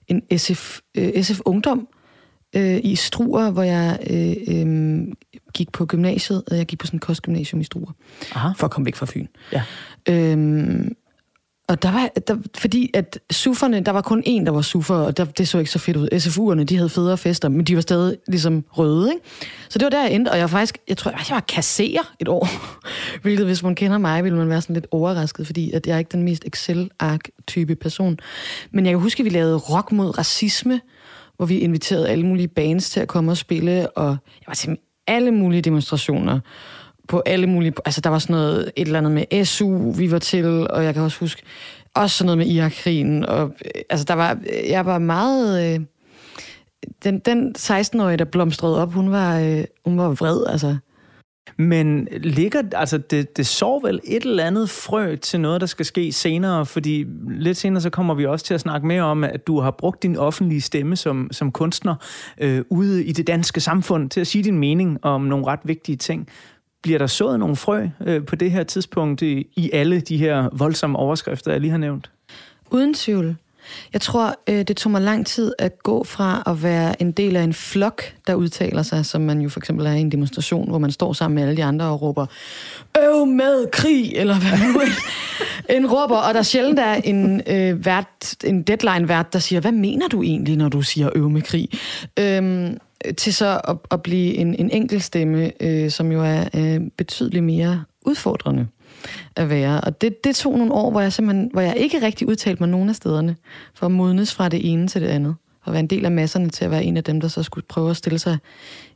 [0.09, 1.89] en SF, øh, SF Ungdom
[2.57, 5.07] øh, i Struer, hvor jeg øh, øh,
[5.55, 7.93] gik på gymnasiet, og jeg gik på sådan et kostgymnasium i Struer,
[8.35, 8.49] Aha.
[8.57, 9.27] for at komme væk fra Fyn.
[9.53, 9.63] Ja.
[10.09, 10.97] Øhm,
[11.69, 15.17] og der var, der, fordi at sufferne, der var kun en, der var suffer, og
[15.17, 16.09] der, det så ikke så fedt ud.
[16.13, 19.25] SFU'erne, de havde federe fester, men de var stadig ligesom røde, ikke?
[19.69, 22.15] Så det var der, jeg endte, og jeg var faktisk, jeg tror, jeg var kasserer
[22.21, 22.49] et år.
[23.23, 25.99] Hvilket, hvis man kender mig, ville man være sådan lidt overrasket, fordi at jeg er
[25.99, 28.19] ikke den mest Excel-ark-type person.
[28.71, 30.81] Men jeg kan huske, at vi lavede rock mod racisme,
[31.37, 34.77] hvor vi inviterede alle mulige bands til at komme og spille, og jeg var til
[35.07, 36.41] alle mulige demonstrationer
[37.09, 37.73] på alle mulige...
[37.85, 40.95] Altså, der var sådan noget, et eller andet med SU, vi var til, og jeg
[40.95, 41.43] kan også huske,
[41.95, 43.53] også sådan noget med Irak-krigen, og
[43.91, 44.39] altså, der var...
[44.69, 45.75] Jeg var meget...
[45.75, 45.81] Øh,
[47.05, 50.77] den, den 16-årige, der blomstrede op, hun var, øh, hun var vred, altså.
[51.59, 55.87] Men ligger, altså det, det sår vel et eller andet frø til noget, der skal
[55.87, 59.47] ske senere, fordi lidt senere så kommer vi også til at snakke mere om, at
[59.47, 61.95] du har brugt din offentlige stemme som, som kunstner
[62.39, 65.97] øh, ude i det danske samfund til at sige din mening om nogle ret vigtige
[65.97, 66.29] ting.
[66.83, 70.49] Bliver der sået nogle frø øh, på det her tidspunkt i, i alle de her
[70.53, 72.11] voldsomme overskrifter, jeg lige har nævnt?
[72.71, 73.37] Uden tvivl.
[73.93, 77.37] Jeg tror, øh, det tog mig lang tid at gå fra at være en del
[77.37, 80.69] af en flok, der udtaler sig, som man jo for eksempel er i en demonstration,
[80.69, 82.27] hvor man står sammen med alle de andre og råber,
[83.05, 84.81] øv med krig, eller hvad nu
[85.77, 90.09] en råber, og der sjældent er en, øh, vært, en deadline-vært, der siger, hvad mener
[90.09, 91.69] du egentlig, når du siger øv med krig?
[92.19, 92.79] Øhm,
[93.17, 97.45] til så at, at blive en, en enkelt stemme, øh, som jo er øh, betydeligt
[97.45, 98.67] mere udfordrende
[99.37, 99.81] at være.
[99.81, 102.69] Og det, det tog nogle år, hvor jeg simpelthen, hvor jeg ikke rigtig udtalte mig
[102.69, 103.37] nogen af stederne,
[103.75, 105.35] for at modnes fra det ene til det andet.
[105.65, 107.67] Og være en del af masserne til at være en af dem, der så skulle
[107.69, 108.39] prøve at stille sig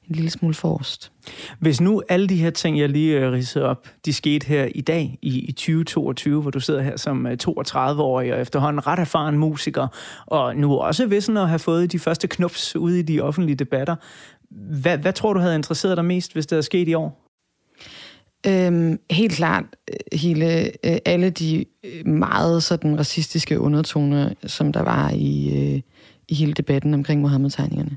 [0.08, 1.12] en lille smule forrest.
[1.58, 4.80] Hvis nu alle de her ting, jeg lige øh, ridsede op, de skete her i
[4.80, 9.38] dag, i, i 2022, hvor du sidder her som øh, 32-årig og efterhånden ret erfaren
[9.38, 9.86] musiker,
[10.26, 13.56] og nu også ved sådan at have fået de første knups ude i de offentlige
[13.56, 13.96] debatter,
[14.50, 17.22] hvad, hvad tror du havde interesseret dig mest, hvis det havde sket i år?
[18.46, 24.82] Øhm, helt klart øh, hele, øh, alle de øh, meget sådan racistiske undertoner, som der
[24.82, 25.80] var i, øh,
[26.28, 27.96] i hele debatten omkring Mohammed-tegningerne.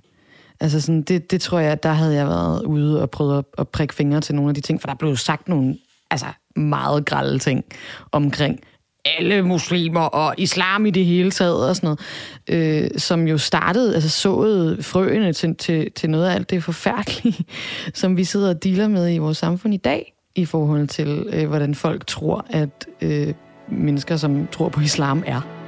[0.60, 3.68] Altså sådan, det, det tror jeg, der havde jeg været ude og prøvet at, at
[3.68, 5.78] prikke fingre til nogle af de ting, for der blev sagt nogle
[6.12, 7.64] altså, meget grælde ting
[8.12, 8.60] omkring
[9.06, 11.98] alle muslimer og islam i det hele taget og sådan
[12.48, 16.64] noget, øh, som jo startede, altså såede frøene til, til, til noget af alt det
[16.64, 17.46] forfærdelige,
[17.94, 21.48] som vi sidder og dealer med i vores samfund i dag, i forhold til, øh,
[21.48, 23.34] hvordan folk tror, at øh,
[23.72, 25.59] mennesker, som tror på islam, er.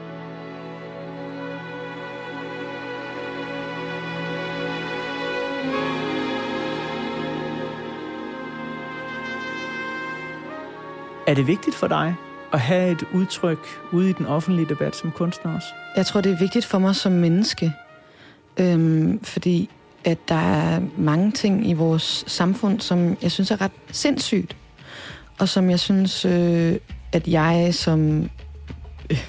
[11.27, 12.15] Er det vigtigt for dig
[12.53, 15.67] at have et udtryk ude i den offentlige debat som kunstner også?
[15.95, 17.73] Jeg tror, det er vigtigt for mig som menneske,
[18.57, 19.69] øhm, fordi
[20.03, 24.55] at der er mange ting i vores samfund, som jeg synes er ret sindssygt,
[25.39, 26.75] og som jeg synes, øh,
[27.11, 28.29] at jeg som
[29.09, 29.27] øh,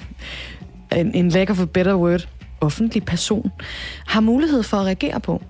[0.91, 2.27] en, en lack of a better word,
[2.61, 3.51] offentlig person,
[4.07, 5.41] har mulighed for at reagere på.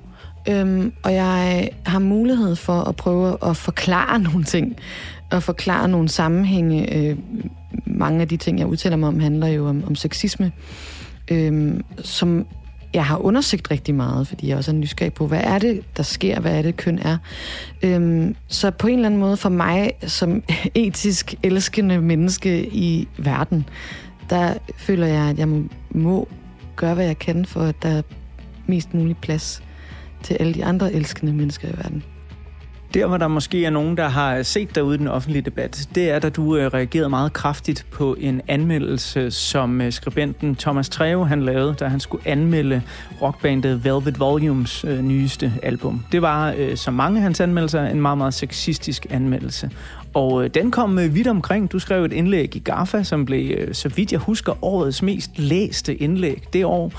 [0.49, 4.75] Øhm, og jeg har mulighed for at prøve at forklare nogle ting,
[5.37, 6.95] at forklare nogle sammenhænge.
[6.97, 7.17] Øh,
[7.85, 10.51] mange af de ting, jeg udtaler mig om, handler jo om, om sexisme,
[11.31, 12.45] øh, som
[12.93, 16.03] jeg har undersøgt rigtig meget, fordi jeg også er nysgerrig på, hvad er det, der
[16.03, 17.17] sker, hvad er det, køn er.
[17.83, 20.43] Øhm, så på en eller anden måde for mig, som
[20.75, 23.65] etisk elskende menneske i verden,
[24.29, 26.27] der føler jeg, at jeg må, må
[26.75, 28.01] gøre, hvad jeg kan, for at der er
[28.67, 29.63] mest mulig plads
[30.23, 32.03] til alle de andre elskende mennesker i verden.
[32.93, 35.87] Der, hvor der måske er nogen, der har set dig ude i den offentlige debat,
[35.95, 40.89] det er, da du øh, reagerede meget kraftigt på en anmeldelse, som øh, skribenten Thomas
[40.89, 42.81] Treve han lavede, da han skulle anmelde
[43.21, 46.05] rockbandet Velvet Volumes øh, nyeste album.
[46.11, 49.69] Det var, øh, som mange af hans anmeldelser, en meget, meget sexistisk anmeldelse.
[50.13, 51.71] Og øh, den kom øh, vidt omkring.
[51.71, 55.31] Du skrev et indlæg i GAFA, som blev, øh, så vidt jeg husker, årets mest
[55.35, 56.91] læste indlæg det år.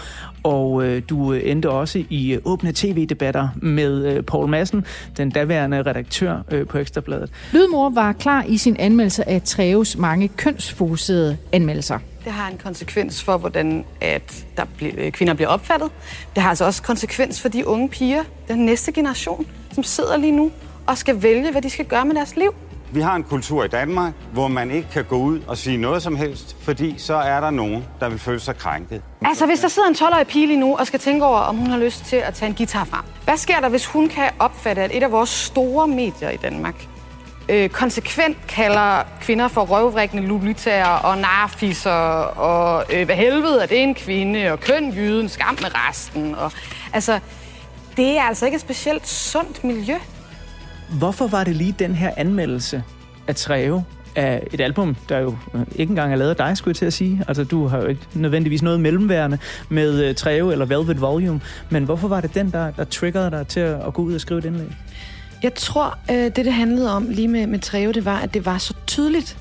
[0.42, 4.84] Og øh, du endte også i øh, åbne tv-debatter med øh, Paul Madsen,
[5.16, 7.30] den daværende redaktør øh, på Ekstrabladet.
[7.52, 11.98] Lydmor var klar i sin anmeldelse af Treves mange kønsfokuserede anmeldelser.
[12.24, 15.90] Det har en konsekvens for, hvordan at der bl- øh, kvinder bliver opfattet.
[16.34, 20.36] Det har altså også konsekvens for de unge piger, den næste generation, som sidder lige
[20.36, 20.50] nu
[20.86, 22.54] og skal vælge, hvad de skal gøre med deres liv.
[22.94, 26.02] Vi har en kultur i Danmark, hvor man ikke kan gå ud og sige noget
[26.02, 29.02] som helst, fordi så er der nogen, der vil føle sig krænket.
[29.24, 31.66] Altså, hvis der sidder en 12-årig pige lige nu og skal tænke over, om hun
[31.66, 33.04] har lyst til at tage en guitar frem.
[33.24, 36.74] Hvad sker der, hvis hun kan opfatte, at et af vores store medier i Danmark
[37.48, 43.82] øh, konsekvent kalder kvinder for røvvrækkende lulitager og narfisser, og øh, hvad helvede er det
[43.82, 46.34] en kvinde, og køn jyden, skam med resten.
[46.34, 46.52] Og,
[46.92, 47.20] altså,
[47.96, 49.96] det er altså ikke et specielt sundt miljø.
[50.98, 52.82] Hvorfor var det lige den her anmeldelse
[53.26, 53.84] af Treve
[54.16, 56.86] af et album, der jo øh, ikke engang er lavet af dig, skulle jeg til
[56.86, 57.24] at sige.
[57.28, 61.40] Altså, du har jo ikke nødvendigvis noget mellemværende med øh, uh, Treve eller Velvet Volume,
[61.70, 64.20] men hvorfor var det den, der, der triggerede dig til at, at gå ud og
[64.20, 64.66] skrive et indlæg?
[65.42, 68.46] Jeg tror, øh, det det handlede om lige med, med Treve, det var, at det
[68.46, 69.38] var så tydeligt.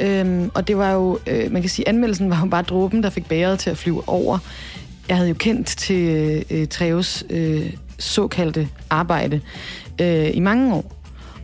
[0.00, 3.10] Øhm, og det var jo, øh, man kan sige, anmeldelsen var jo bare dråben, der
[3.10, 4.38] fik bæret til at flyve over.
[5.08, 9.40] Jeg havde jo kendt til øh, Treves øh, såkaldte arbejde
[10.00, 10.92] øh, i mange år,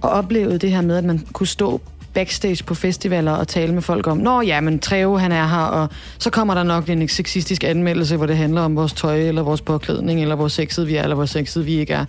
[0.01, 1.81] og oplevede det her med, at man kunne stå
[2.15, 5.57] backstage på festivaler og tale med folk om, Nå ja, men Treve, han er her,
[5.57, 5.89] og
[6.19, 9.61] så kommer der nok en sexistisk anmeldelse, hvor det handler om vores tøj, eller vores
[9.61, 12.05] påklædning, eller hvor sexet vi er, eller hvor sexet vi ikke er.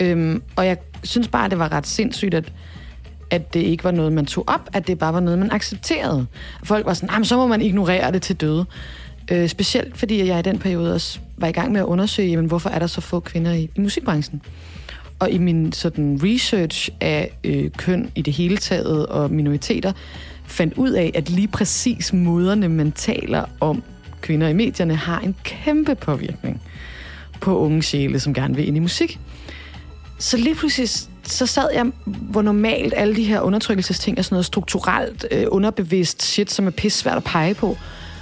[0.00, 2.52] Øhm, og jeg synes bare, det var ret sindssygt, at,
[3.30, 6.26] at det ikke var noget, man tog op, at det bare var noget, man accepterede.
[6.64, 8.64] Folk var sådan, men så må man ignorere det til døde.
[9.30, 12.46] Øh, specielt fordi jeg i den periode også var i gang med at undersøge, jamen,
[12.46, 14.42] hvorfor er der så få kvinder i, i musikbranchen.
[15.18, 19.92] Og i min sådan research af øh, køn i det hele taget og minoriteter,
[20.44, 23.82] fandt ud af, at lige præcis måderne, man taler om
[24.20, 26.62] kvinder i medierne, har en kæmpe påvirkning
[27.40, 29.20] på unge sjæle, som gerne vil ind i musik.
[30.18, 30.88] Så lige pludselig,
[31.22, 36.22] så sad jeg, hvor normalt alle de her undertrykkelsesting er sådan noget strukturelt, øh, underbevidst
[36.22, 37.76] shit, som er pissvært at pege på,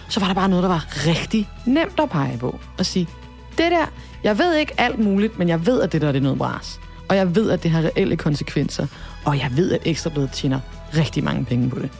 [0.09, 2.59] så var der bare noget, der var rigtig nemt at pege på.
[2.79, 3.09] Og sige,
[3.51, 3.93] det der,
[4.25, 6.81] jeg ved ikke alt muligt, men jeg ved, at det der det er noget bras.
[7.09, 8.87] Og jeg ved, at det har reelle konsekvenser.
[9.25, 10.61] Og jeg ved, at Ekstrabladet tjener
[10.97, 11.91] rigtig mange penge på det.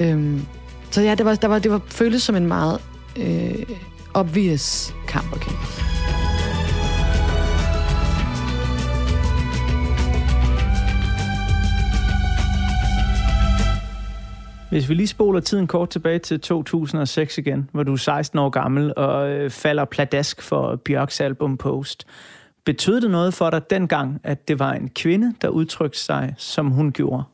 [0.00, 0.46] Øhm,
[0.90, 2.80] så ja, det var, der var, det var føltes som en meget
[3.16, 3.54] øh,
[4.14, 5.62] obvious kamp at kæmpe.
[14.72, 18.50] Hvis vi lige spoler tiden kort tilbage til 2006 igen, hvor du er 16 år
[18.50, 22.06] gammel og øh, falder pladask for Bjørks album Post.
[22.64, 26.70] Betød det noget for dig dengang, at det var en kvinde, der udtrykte sig, som
[26.70, 27.24] hun gjorde?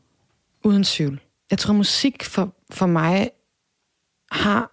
[0.63, 1.21] Uden tvivl.
[1.51, 3.31] Jeg tror, musik for, for mig
[4.31, 4.71] har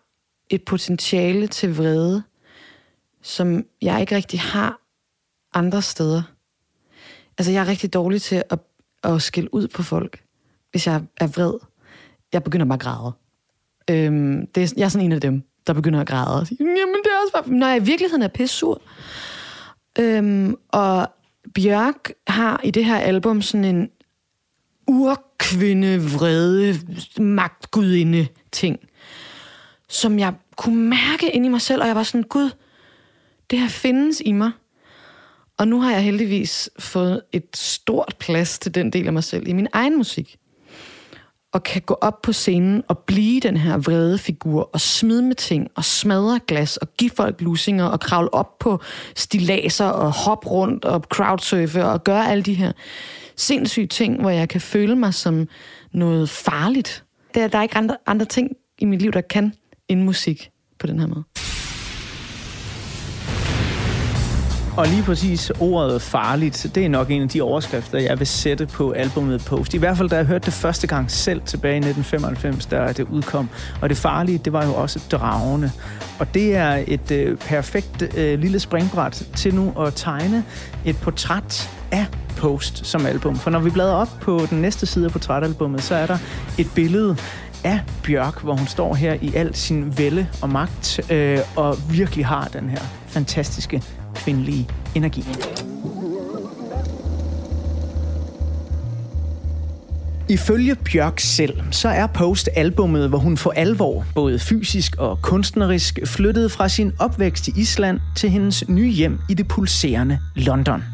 [0.50, 2.22] et potentiale til vrede,
[3.22, 4.80] som jeg ikke rigtig har
[5.54, 6.22] andre steder.
[7.38, 8.58] Altså, jeg er rigtig dårlig til at,
[9.04, 10.24] at skille ud på folk,
[10.70, 11.58] hvis jeg er vred.
[12.32, 13.12] Jeg begynder bare at græde.
[13.90, 16.40] Øhm, det er, jeg er sådan en af dem, der begynder at græde.
[16.40, 17.58] og Jamen, det er også bare...
[17.58, 18.82] Når jeg i virkeligheden er pissur.
[19.98, 21.08] Øhm, og
[21.54, 23.90] Bjørk har i det her album sådan en
[24.86, 26.80] urkvinde, vrede,
[27.22, 28.78] magtgudinde ting,
[29.88, 32.50] som jeg kunne mærke ind i mig selv, og jeg var sådan, gud,
[33.50, 34.50] det her findes i mig.
[35.58, 39.48] Og nu har jeg heldigvis fået et stort plads til den del af mig selv
[39.48, 40.36] i min egen musik.
[41.56, 45.34] Og kan gå op på scenen og blive den her vrede figur, og smide med
[45.34, 48.80] ting, og smadre glas, og give folk lusinger, og kravle op på
[49.14, 52.72] stilaser, og hoppe rundt, og crowdsurfe, og gøre alle de her
[53.36, 55.48] sindssyge ting, hvor jeg kan føle mig som
[55.92, 57.04] noget farligt.
[57.34, 59.52] Der, der er ikke andre, andre ting i mit liv, der kan
[59.88, 61.24] end musik på den her måde.
[64.76, 68.66] Og lige præcis ordet farligt, det er nok en af de overskrifter, jeg vil sætte
[68.66, 69.74] på albumet Post.
[69.74, 73.06] I hvert fald, da jeg hørte det første gang selv tilbage i 1995, da det
[73.10, 73.48] udkom.
[73.82, 75.70] Og det farlige, det var jo også dragende.
[76.18, 80.44] Og det er et øh, perfekt øh, lille springbræt til nu at tegne
[80.84, 82.06] et portræt af
[82.36, 83.36] Post som album.
[83.36, 86.18] For når vi bladrer op på den næste side af portrætalbummet, så er der
[86.58, 87.16] et billede
[87.64, 92.26] af Bjørk, hvor hun står her i al sin vælde og magt, øh, og virkelig
[92.26, 93.82] har den her fantastiske
[94.16, 95.24] kvindelige energi.
[100.28, 105.98] Ifølge Bjørk selv, så er Post albummet, hvor hun for alvor, både fysisk og kunstnerisk,
[106.04, 110.84] flyttede fra sin opvækst i Island til hendes nye hjem i det pulserende London.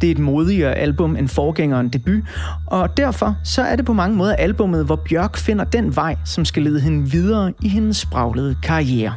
[0.00, 2.22] Det er et modigere album end forgængeren debut,
[2.66, 6.44] og derfor så er det på mange måder albummet, hvor Bjørk finder den vej, som
[6.44, 9.14] skal lede hende videre i hendes spraglede karriere.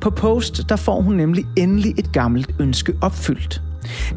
[0.00, 3.62] På Post, der får hun nemlig endelig et gammelt ønske opfyldt.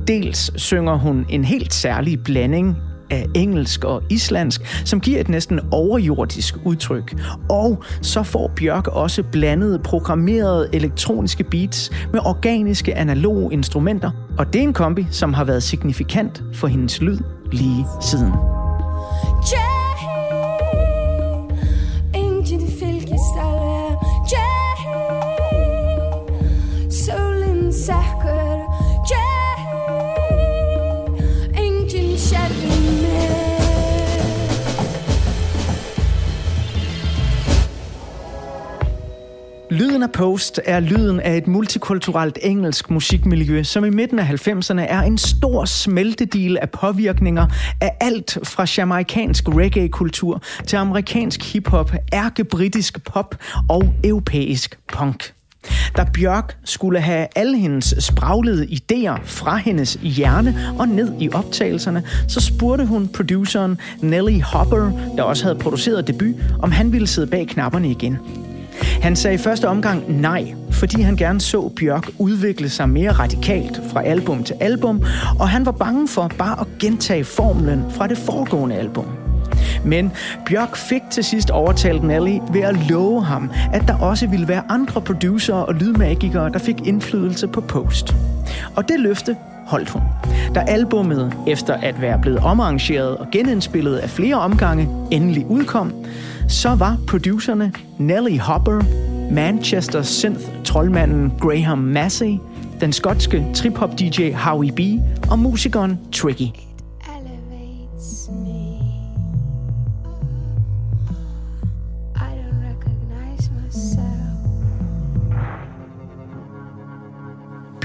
[0.07, 2.77] Dels synger hun en helt særlig blanding
[3.09, 7.15] af engelsk og islandsk, som giver et næsten overjordisk udtryk.
[7.49, 14.11] Og så får Bjørk også blandede programmerede elektroniske beats med organiske analoge instrumenter.
[14.37, 17.19] Og det er en kombi, som har været signifikant for hendes lyd
[17.51, 18.33] lige siden.
[19.53, 19.74] Yeah!
[39.75, 44.79] Lyden af Post er lyden af et multikulturelt engelsk musikmiljø, som i midten af 90'erne
[44.79, 47.47] er en stor smeltedil af påvirkninger
[47.81, 53.35] af alt fra jamaikansk reggae-kultur til amerikansk hiphop, ærkebritisk pop
[53.69, 55.33] og europæisk punk.
[55.97, 62.03] Da Bjørk skulle have alle hendes spraglede idéer fra hendes hjerne og ned i optagelserne,
[62.27, 67.27] så spurgte hun produceren Nelly Hopper, der også havde produceret debut, om han ville sidde
[67.27, 68.17] bag knapperne igen.
[69.01, 73.81] Han sagde i første omgang nej, fordi han gerne så Bjørk udvikle sig mere radikalt
[73.89, 75.03] fra album til album,
[75.39, 79.05] og han var bange for bare at gentage formlen fra det foregående album.
[79.85, 80.11] Men
[80.45, 84.63] Bjørk fik til sidst overtalt Nelly ved at love ham, at der også ville være
[84.69, 88.15] andre producer og lydmagikere, der fik indflydelse på Post.
[88.75, 90.01] Og det løfte, holdt hun.
[90.55, 95.93] Da albummet, efter at være blevet omarrangeret og genindspillet af flere omgange, endelig udkom,
[96.47, 98.81] så var producerne Nelly Hopper,
[99.31, 102.37] Manchester synth-trollmanden Graham Massey,
[102.81, 104.79] den skotske trip-hop-DJ Howie B
[105.31, 106.74] og musikeren Tricky.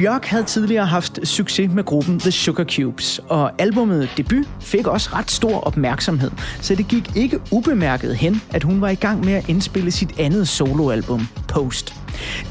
[0.01, 5.11] Bjørk havde tidligere haft succes med gruppen The Sugar Cubes, og albumet Debut fik også
[5.13, 6.31] ret stor opmærksomhed,
[6.61, 10.21] så det gik ikke ubemærket hen, at hun var i gang med at indspille sit
[10.21, 11.95] andet soloalbum, Post.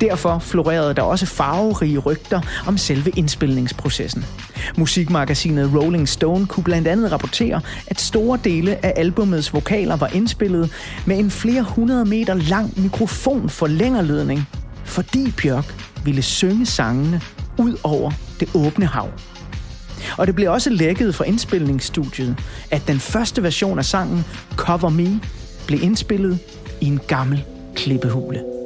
[0.01, 4.25] Derfor florerede der også farverige rygter om selve indspilningsprocessen.
[4.77, 10.71] Musikmagasinet Rolling Stone kunne blandt andet rapportere, at store dele af albumets vokaler var indspillet
[11.05, 14.47] med en flere hundrede meter lang mikrofonforlængerledning,
[14.83, 15.75] fordi Bjørk
[16.05, 17.21] ville synge sangene
[17.59, 19.09] ud over det åbne hav.
[20.17, 22.39] Og det blev også lækket fra indspilningsstudiet,
[22.71, 25.21] at den første version af sangen Cover Me
[25.67, 26.39] blev indspillet
[26.81, 27.43] i en gammel
[27.75, 28.58] klippehule.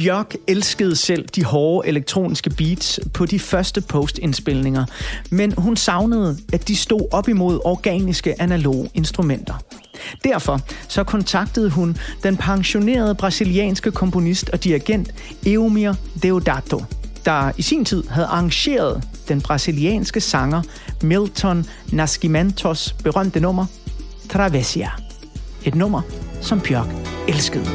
[0.00, 4.84] Bjørk elskede selv de hårde elektroniske beats på de første postindspilninger,
[5.30, 9.54] men hun savnede, at de stod op imod organiske analoge instrumenter.
[10.24, 15.14] Derfor så kontaktede hun den pensionerede brasilianske komponist og dirigent
[15.46, 15.92] Eumir
[16.22, 16.84] Deodato,
[17.24, 20.62] der i sin tid havde arrangeret den brasilianske sanger
[21.02, 23.66] Milton Nascimentos berømte nummer
[24.30, 24.90] Travesia.
[25.64, 26.02] Et nummer,
[26.40, 26.88] som Bjørk
[27.28, 27.66] elskede.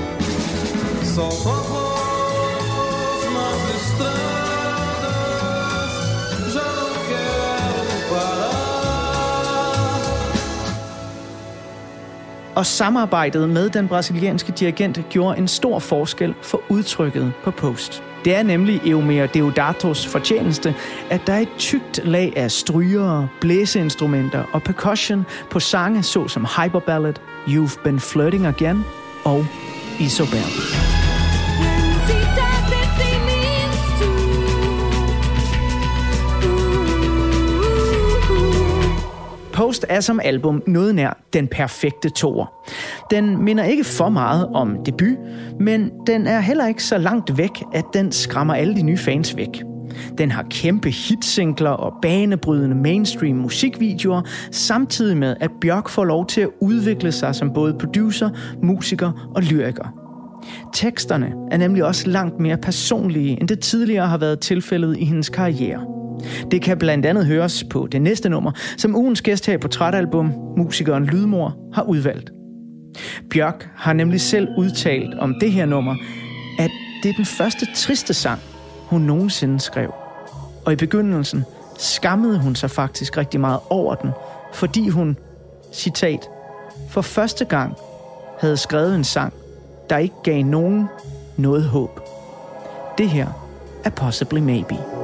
[12.56, 18.04] Og samarbejdet med den brasilianske dirigent gjorde en stor forskel for udtrykket på Post.
[18.26, 20.76] Det er nemlig Eumir Deodatos fortjeneste,
[21.10, 27.14] at der er et tykt lag af strygere, blæseinstrumenter og percussion på sange såsom Hyperballad,
[27.48, 28.86] You've Been Flirting Again
[29.24, 29.46] og
[30.00, 31.05] Isobel.
[39.56, 42.46] Post er som album noget nær den perfekte toer.
[43.12, 45.18] Den minder ikke for meget om debut,
[45.60, 49.38] men den er heller ikke så langt væk, at den skræmmer alle de nye fans
[49.38, 49.64] væk.
[50.18, 56.42] Den har kæmpe hitsingler og banebrydende mainstream musikvideoer, samtidig med, at Bjørk får lov til
[56.42, 58.30] at udvikle sig som både producer,
[58.64, 59.88] musiker og lyriker.
[60.74, 65.30] Teksterne er nemlig også langt mere personlige, end det tidligere har været tilfældet i hendes
[65.30, 66.05] karriere.
[66.52, 70.34] Det kan blandt andet høres på det næste nummer, som ugens gæst her i Portrætalbum,
[70.58, 72.32] musikeren Lydmor, har udvalgt.
[73.30, 75.96] Bjørk har nemlig selv udtalt om det her nummer,
[76.60, 76.72] at
[77.04, 78.40] det er den første triste sang,
[78.90, 79.94] hun nogensinde skrev.
[80.66, 81.44] Og i begyndelsen
[81.78, 84.10] skammede hun sig faktisk rigtig meget over den,
[84.54, 85.18] fordi hun,
[85.74, 86.30] citat,
[86.90, 87.76] for første gang
[88.40, 89.34] havde skrevet en sang,
[89.90, 90.88] der ikke gav nogen
[91.38, 92.00] noget håb.
[92.98, 93.28] Det her
[93.84, 94.95] er Possibly Maybe.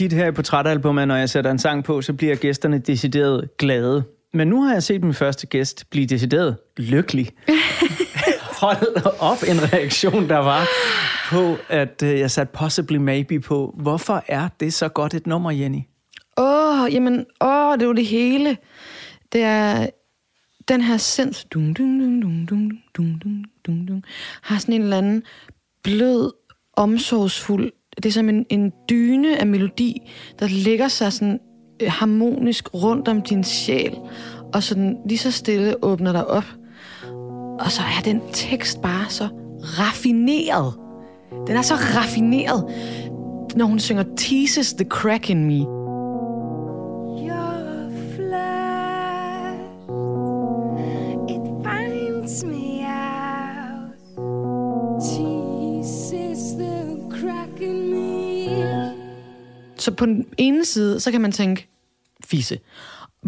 [0.00, 4.04] Tit her i portrætalbummet, når jeg sætter en sang på, så bliver gæsterne decideret glade.
[4.34, 7.28] Men nu har jeg set min første gæst blive decideret lykkelig.
[8.60, 10.68] Hold op en reaktion, der var
[11.30, 13.74] på, at øh, jeg satte Possibly Maybe på.
[13.78, 15.80] Hvorfor er det så godt et nummer, Jenny?
[16.36, 18.56] Åh, oh, jamen, åh, oh, det er jo det hele.
[19.32, 19.86] Det er
[20.68, 21.44] den her sinds...
[21.44, 24.02] Dum, dum, dum, dum, dum, dum, dum, dum, dum,
[24.42, 25.22] har sådan en eller anden
[25.82, 26.32] blød,
[26.76, 27.72] omsorgsfuld...
[27.96, 31.38] Det er som en, en dyne af melodi, der ligger sig sådan
[31.82, 33.98] øh, harmonisk rundt om din sjæl,
[34.52, 36.44] og sådan lige så stille åbner dig op.
[37.60, 39.28] Og så er den tekst bare så
[39.60, 40.74] raffineret.
[41.46, 42.64] Den er så raffineret,
[43.56, 45.79] når hun synger Teases the crack in me.
[60.00, 61.68] På den ene side, så kan man tænke,
[62.24, 62.58] fisse.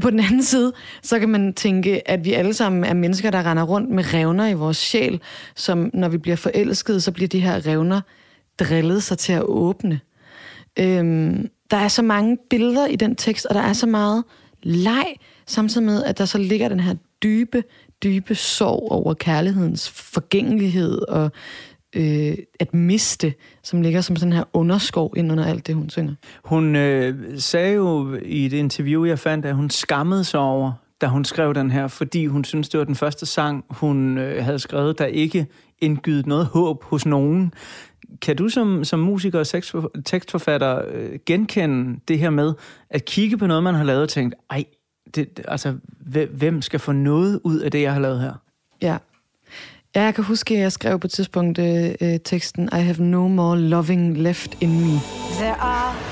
[0.00, 3.50] På den anden side, så kan man tænke, at vi alle sammen er mennesker, der
[3.50, 5.20] render rundt med revner i vores sjæl,
[5.56, 8.00] som når vi bliver forelsket, så bliver de her revner
[8.60, 10.00] drillet sig til at åbne.
[10.78, 14.24] Øhm, der er så mange billeder i den tekst, og der er så meget
[14.62, 15.06] leg,
[15.46, 17.62] samtidig med, at der så ligger den her dybe,
[18.02, 21.32] dybe sorg over kærlighedens forgængelighed og
[21.97, 26.14] øh, at miste, som ligger som sådan her underskov ind under alt det, hun synger.
[26.45, 31.07] Hun øh, sagde jo i et interview, jeg fandt, at hun skammede sig over, da
[31.07, 34.59] hun skrev den her, fordi hun synes det var den første sang, hun øh, havde
[34.59, 35.47] skrevet, der ikke
[35.78, 37.55] indgydet noget håb hos nogen.
[38.22, 42.53] Kan du som, som musiker og tekstfor- tekstforfatter øh, genkende det her med
[42.90, 44.64] at kigge på noget, man har lavet og tænkt, ej,
[45.14, 45.74] det, altså,
[46.30, 48.32] hvem skal få noget ud af det, jeg har lavet her?
[48.82, 48.97] Ja.
[49.95, 53.03] Ja, jeg kan huske, at jeg skrev på et tidspunkt øh, øh, teksten I have
[53.03, 55.01] no more loving left in me.
[55.38, 56.11] There are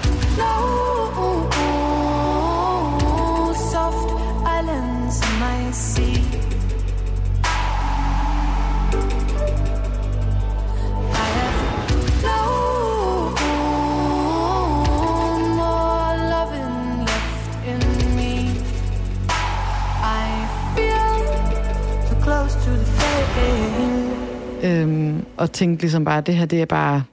[24.65, 27.05] Øhm, og tænkte ligesom bare, at det her det er bare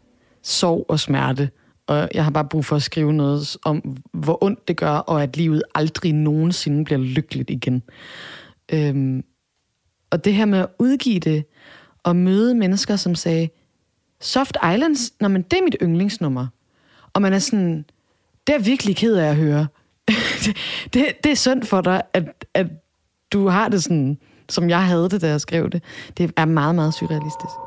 [0.43, 1.49] sorg og smerte.
[1.87, 5.23] Og jeg har bare brug for at skrive noget om, hvor ondt det gør, og
[5.23, 7.83] at livet aldrig nogensinde bliver lykkeligt igen.
[8.73, 9.23] Øhm,
[10.09, 11.45] og det her med at udgive det,
[12.03, 13.49] og møde mennesker, som sagde,
[14.21, 16.47] Soft Islands, når man det er mit yndlingsnummer.
[17.13, 17.85] Og man er sådan,
[18.47, 19.67] det er virkelig ked af at høre.
[20.07, 20.15] det,
[20.93, 22.67] det, det er synd for dig, at, at
[23.31, 24.17] du har det sådan,
[24.49, 25.83] som jeg havde det, da jeg skrev det.
[26.17, 27.66] Det er meget, meget surrealistisk.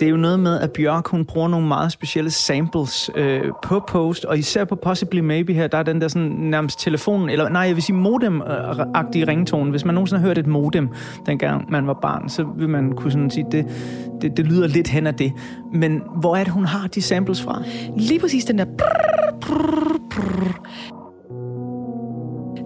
[0.00, 3.84] Det er jo noget med, at Bjørk, hun bruger nogle meget specielle samples øh, på
[3.88, 7.48] Post, og især på Possibly Maybe her, der er den der sådan nærmest telefonen, eller
[7.48, 9.70] nej, jeg vil sige modem-agtige ringtone.
[9.70, 10.88] Hvis man nogensinde har hørt et modem,
[11.26, 13.66] dengang man var barn, så vil man kunne sådan sige, det,
[14.22, 15.32] det, det lyder lidt hen af det.
[15.72, 17.62] Men hvor er det, hun har de samples fra?
[17.96, 18.64] Lige præcis den der...
[18.64, 21.05] Brrr, brrr, brrr.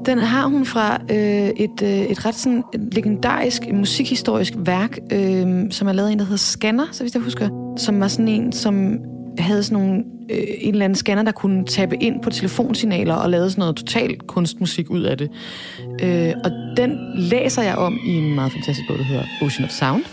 [0.07, 5.89] Den har hun fra øh, et, øh, et ret sådan legendarisk musikhistorisk værk, øh, som
[5.89, 8.53] er lavet af en, der hedder Scanner, så hvis jeg husker, som var sådan en,
[8.53, 8.99] som
[9.39, 13.31] havde sådan nogle øh, en eller anden scanner, der kunne tappe ind på telefonsignaler og
[13.31, 15.31] lave sådan noget total kunstmusik ud af det.
[16.03, 19.71] Øh, og den læser jeg om i en meget fantastisk bog, der hedder Ocean of
[19.71, 20.05] Sound,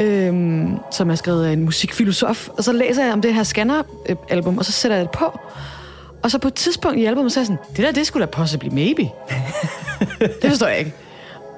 [0.00, 2.48] øh, som er skrevet af en musikfilosof.
[2.48, 5.40] Og så læser jeg om det her scanner-album, øh, og så sætter jeg det på.
[6.22, 8.26] Og så på et tidspunkt i albumet, så er jeg sådan, det der, det skulle
[8.26, 9.02] da possibly maybe.
[10.42, 10.92] det forstår jeg ikke.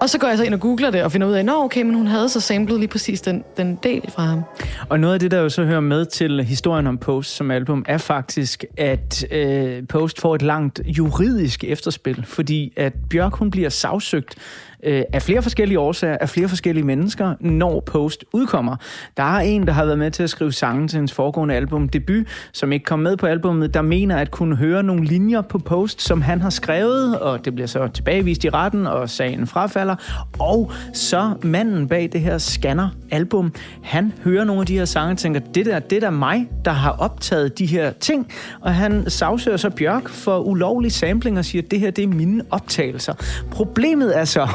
[0.02, 1.82] Og så går jeg så ind og googler det og finder ud af, nå okay,
[1.82, 4.42] men hun havde så samlet lige præcis den, den del fra ham.
[4.88, 7.84] Og noget af det, der jo så hører med til historien om Post som album,
[7.88, 13.68] er faktisk, at øh, Post får et langt juridisk efterspil, fordi at Bjørk, hun bliver
[13.68, 14.34] sagsøgt
[14.82, 18.76] øh, af flere forskellige årsager, af flere forskellige mennesker, når Post udkommer.
[19.16, 21.88] Der er en, der har været med til at skrive sangen til hendes foregående album,
[21.88, 25.58] Debut, som ikke kom med på albummet, der mener at kunne høre nogle linjer på
[25.58, 29.96] Post, som han har skrevet, og det bliver så tilbagevist i retten, og sagen frafalder.
[30.38, 33.52] Og så manden bag det her Scanner-album,
[33.82, 36.70] han hører nogle af de her sange og tænker, det der, det der mig, der
[36.70, 38.28] har optaget de her ting,
[38.60, 42.44] og han sagsøger så Bjørk for ulovlig sampling og siger, det her, det er mine
[42.50, 43.14] optagelser.
[43.50, 44.48] Problemet er så,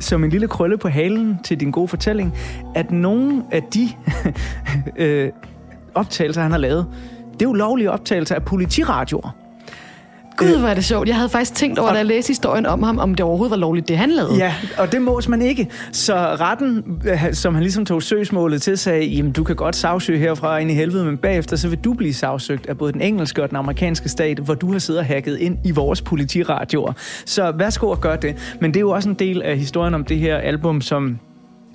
[0.00, 2.34] som en lille krølle på halen til din gode fortælling,
[2.74, 3.88] at nogle af de
[5.04, 5.30] øh,
[5.94, 6.86] optagelser, han har lavet,
[7.32, 9.45] det er ulovlige optagelser af politiradioer.
[10.36, 11.08] Gud, hvor er det sjovt.
[11.08, 13.56] Jeg havde faktisk tænkt over, da jeg læste historien om ham, om det overhovedet var
[13.56, 14.36] lovligt, det han lavede.
[14.36, 15.68] Ja, og det mås man ikke.
[15.92, 20.18] Så retten, øh, som han ligesom tog søgsmålet til, sagde, jamen du kan godt sagsøge
[20.18, 23.42] herfra ind i helvede, men bagefter så vil du blive sagsøgt af både den engelske
[23.42, 26.92] og den amerikanske stat, hvor du har siddet og hacket ind i vores politiradioer.
[27.24, 28.56] Så værsgo at gøre det.
[28.60, 31.18] Men det er jo også en del af historien om det her album, som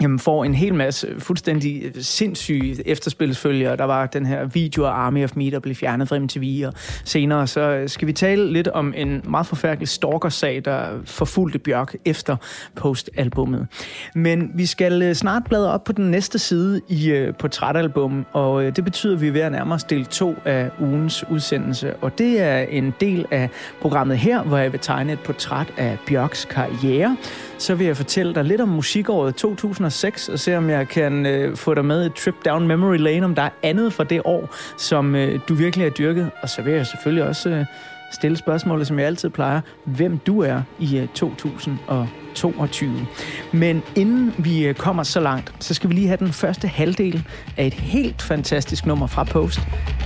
[0.02, 3.76] jamen, får en hel masse fuldstændig øh, sindssyge efterspilsfølger.
[3.76, 6.74] Der var den her video af Army of Me, der blev fjernet fra MTV, og
[7.04, 11.96] senere så øh, skal vi tale lidt om en meget forfærdelig stalker-sag, der forfulgte Bjørk
[12.06, 12.36] efter
[12.76, 13.68] postalbummet.
[14.16, 18.84] Men vi skal øh, snart bladre op på den næste side i portrætalbum, og det
[18.84, 22.42] betyder, at vi er ved at nærme os del 2 af ugens udsendelse, og det
[22.42, 23.50] er en del af
[23.82, 27.18] programmet her, hvor jeg vil tegne et portræt af Bjørks karriere,
[27.62, 31.58] så vil jeg fortælle dig lidt om musikåret 2006, og se om jeg kan øh,
[31.58, 34.56] få dig med et trip down memory lane, om der er andet fra det år,
[34.78, 36.32] som øh, du virkelig har dyrket.
[36.42, 37.66] Og så vil jeg selvfølgelig også øh,
[38.12, 43.08] stille spørgsmålet, som jeg altid plejer, hvem du er i øh, 2022.
[43.52, 47.28] Men inden vi øh, kommer så langt, så skal vi lige have den første halvdel
[47.58, 49.60] af et helt fantastisk nummer fra Post.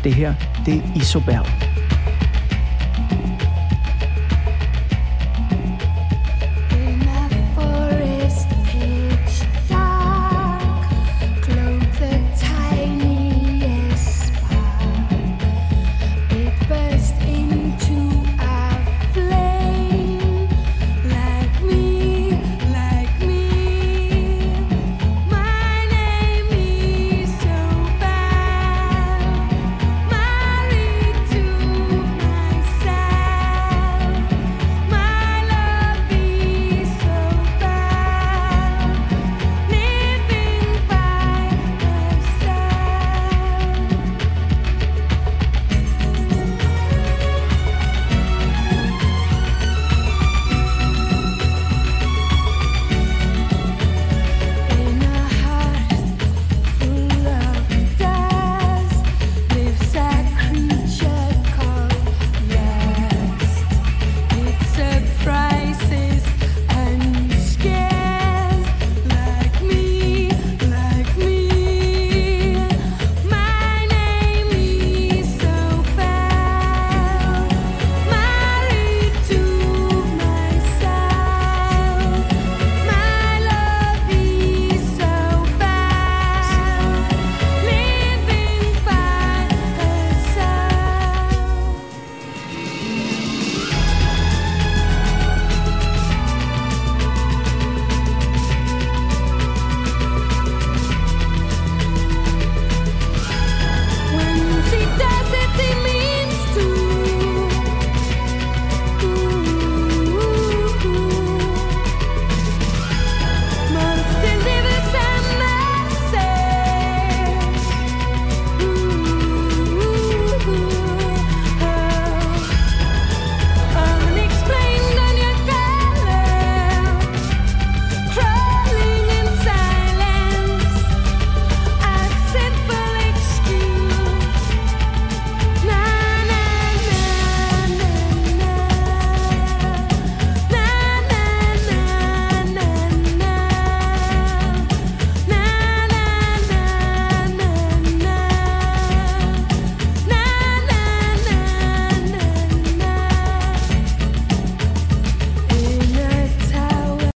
[0.03, 0.33] Det her,
[0.65, 1.39] det er Isobel.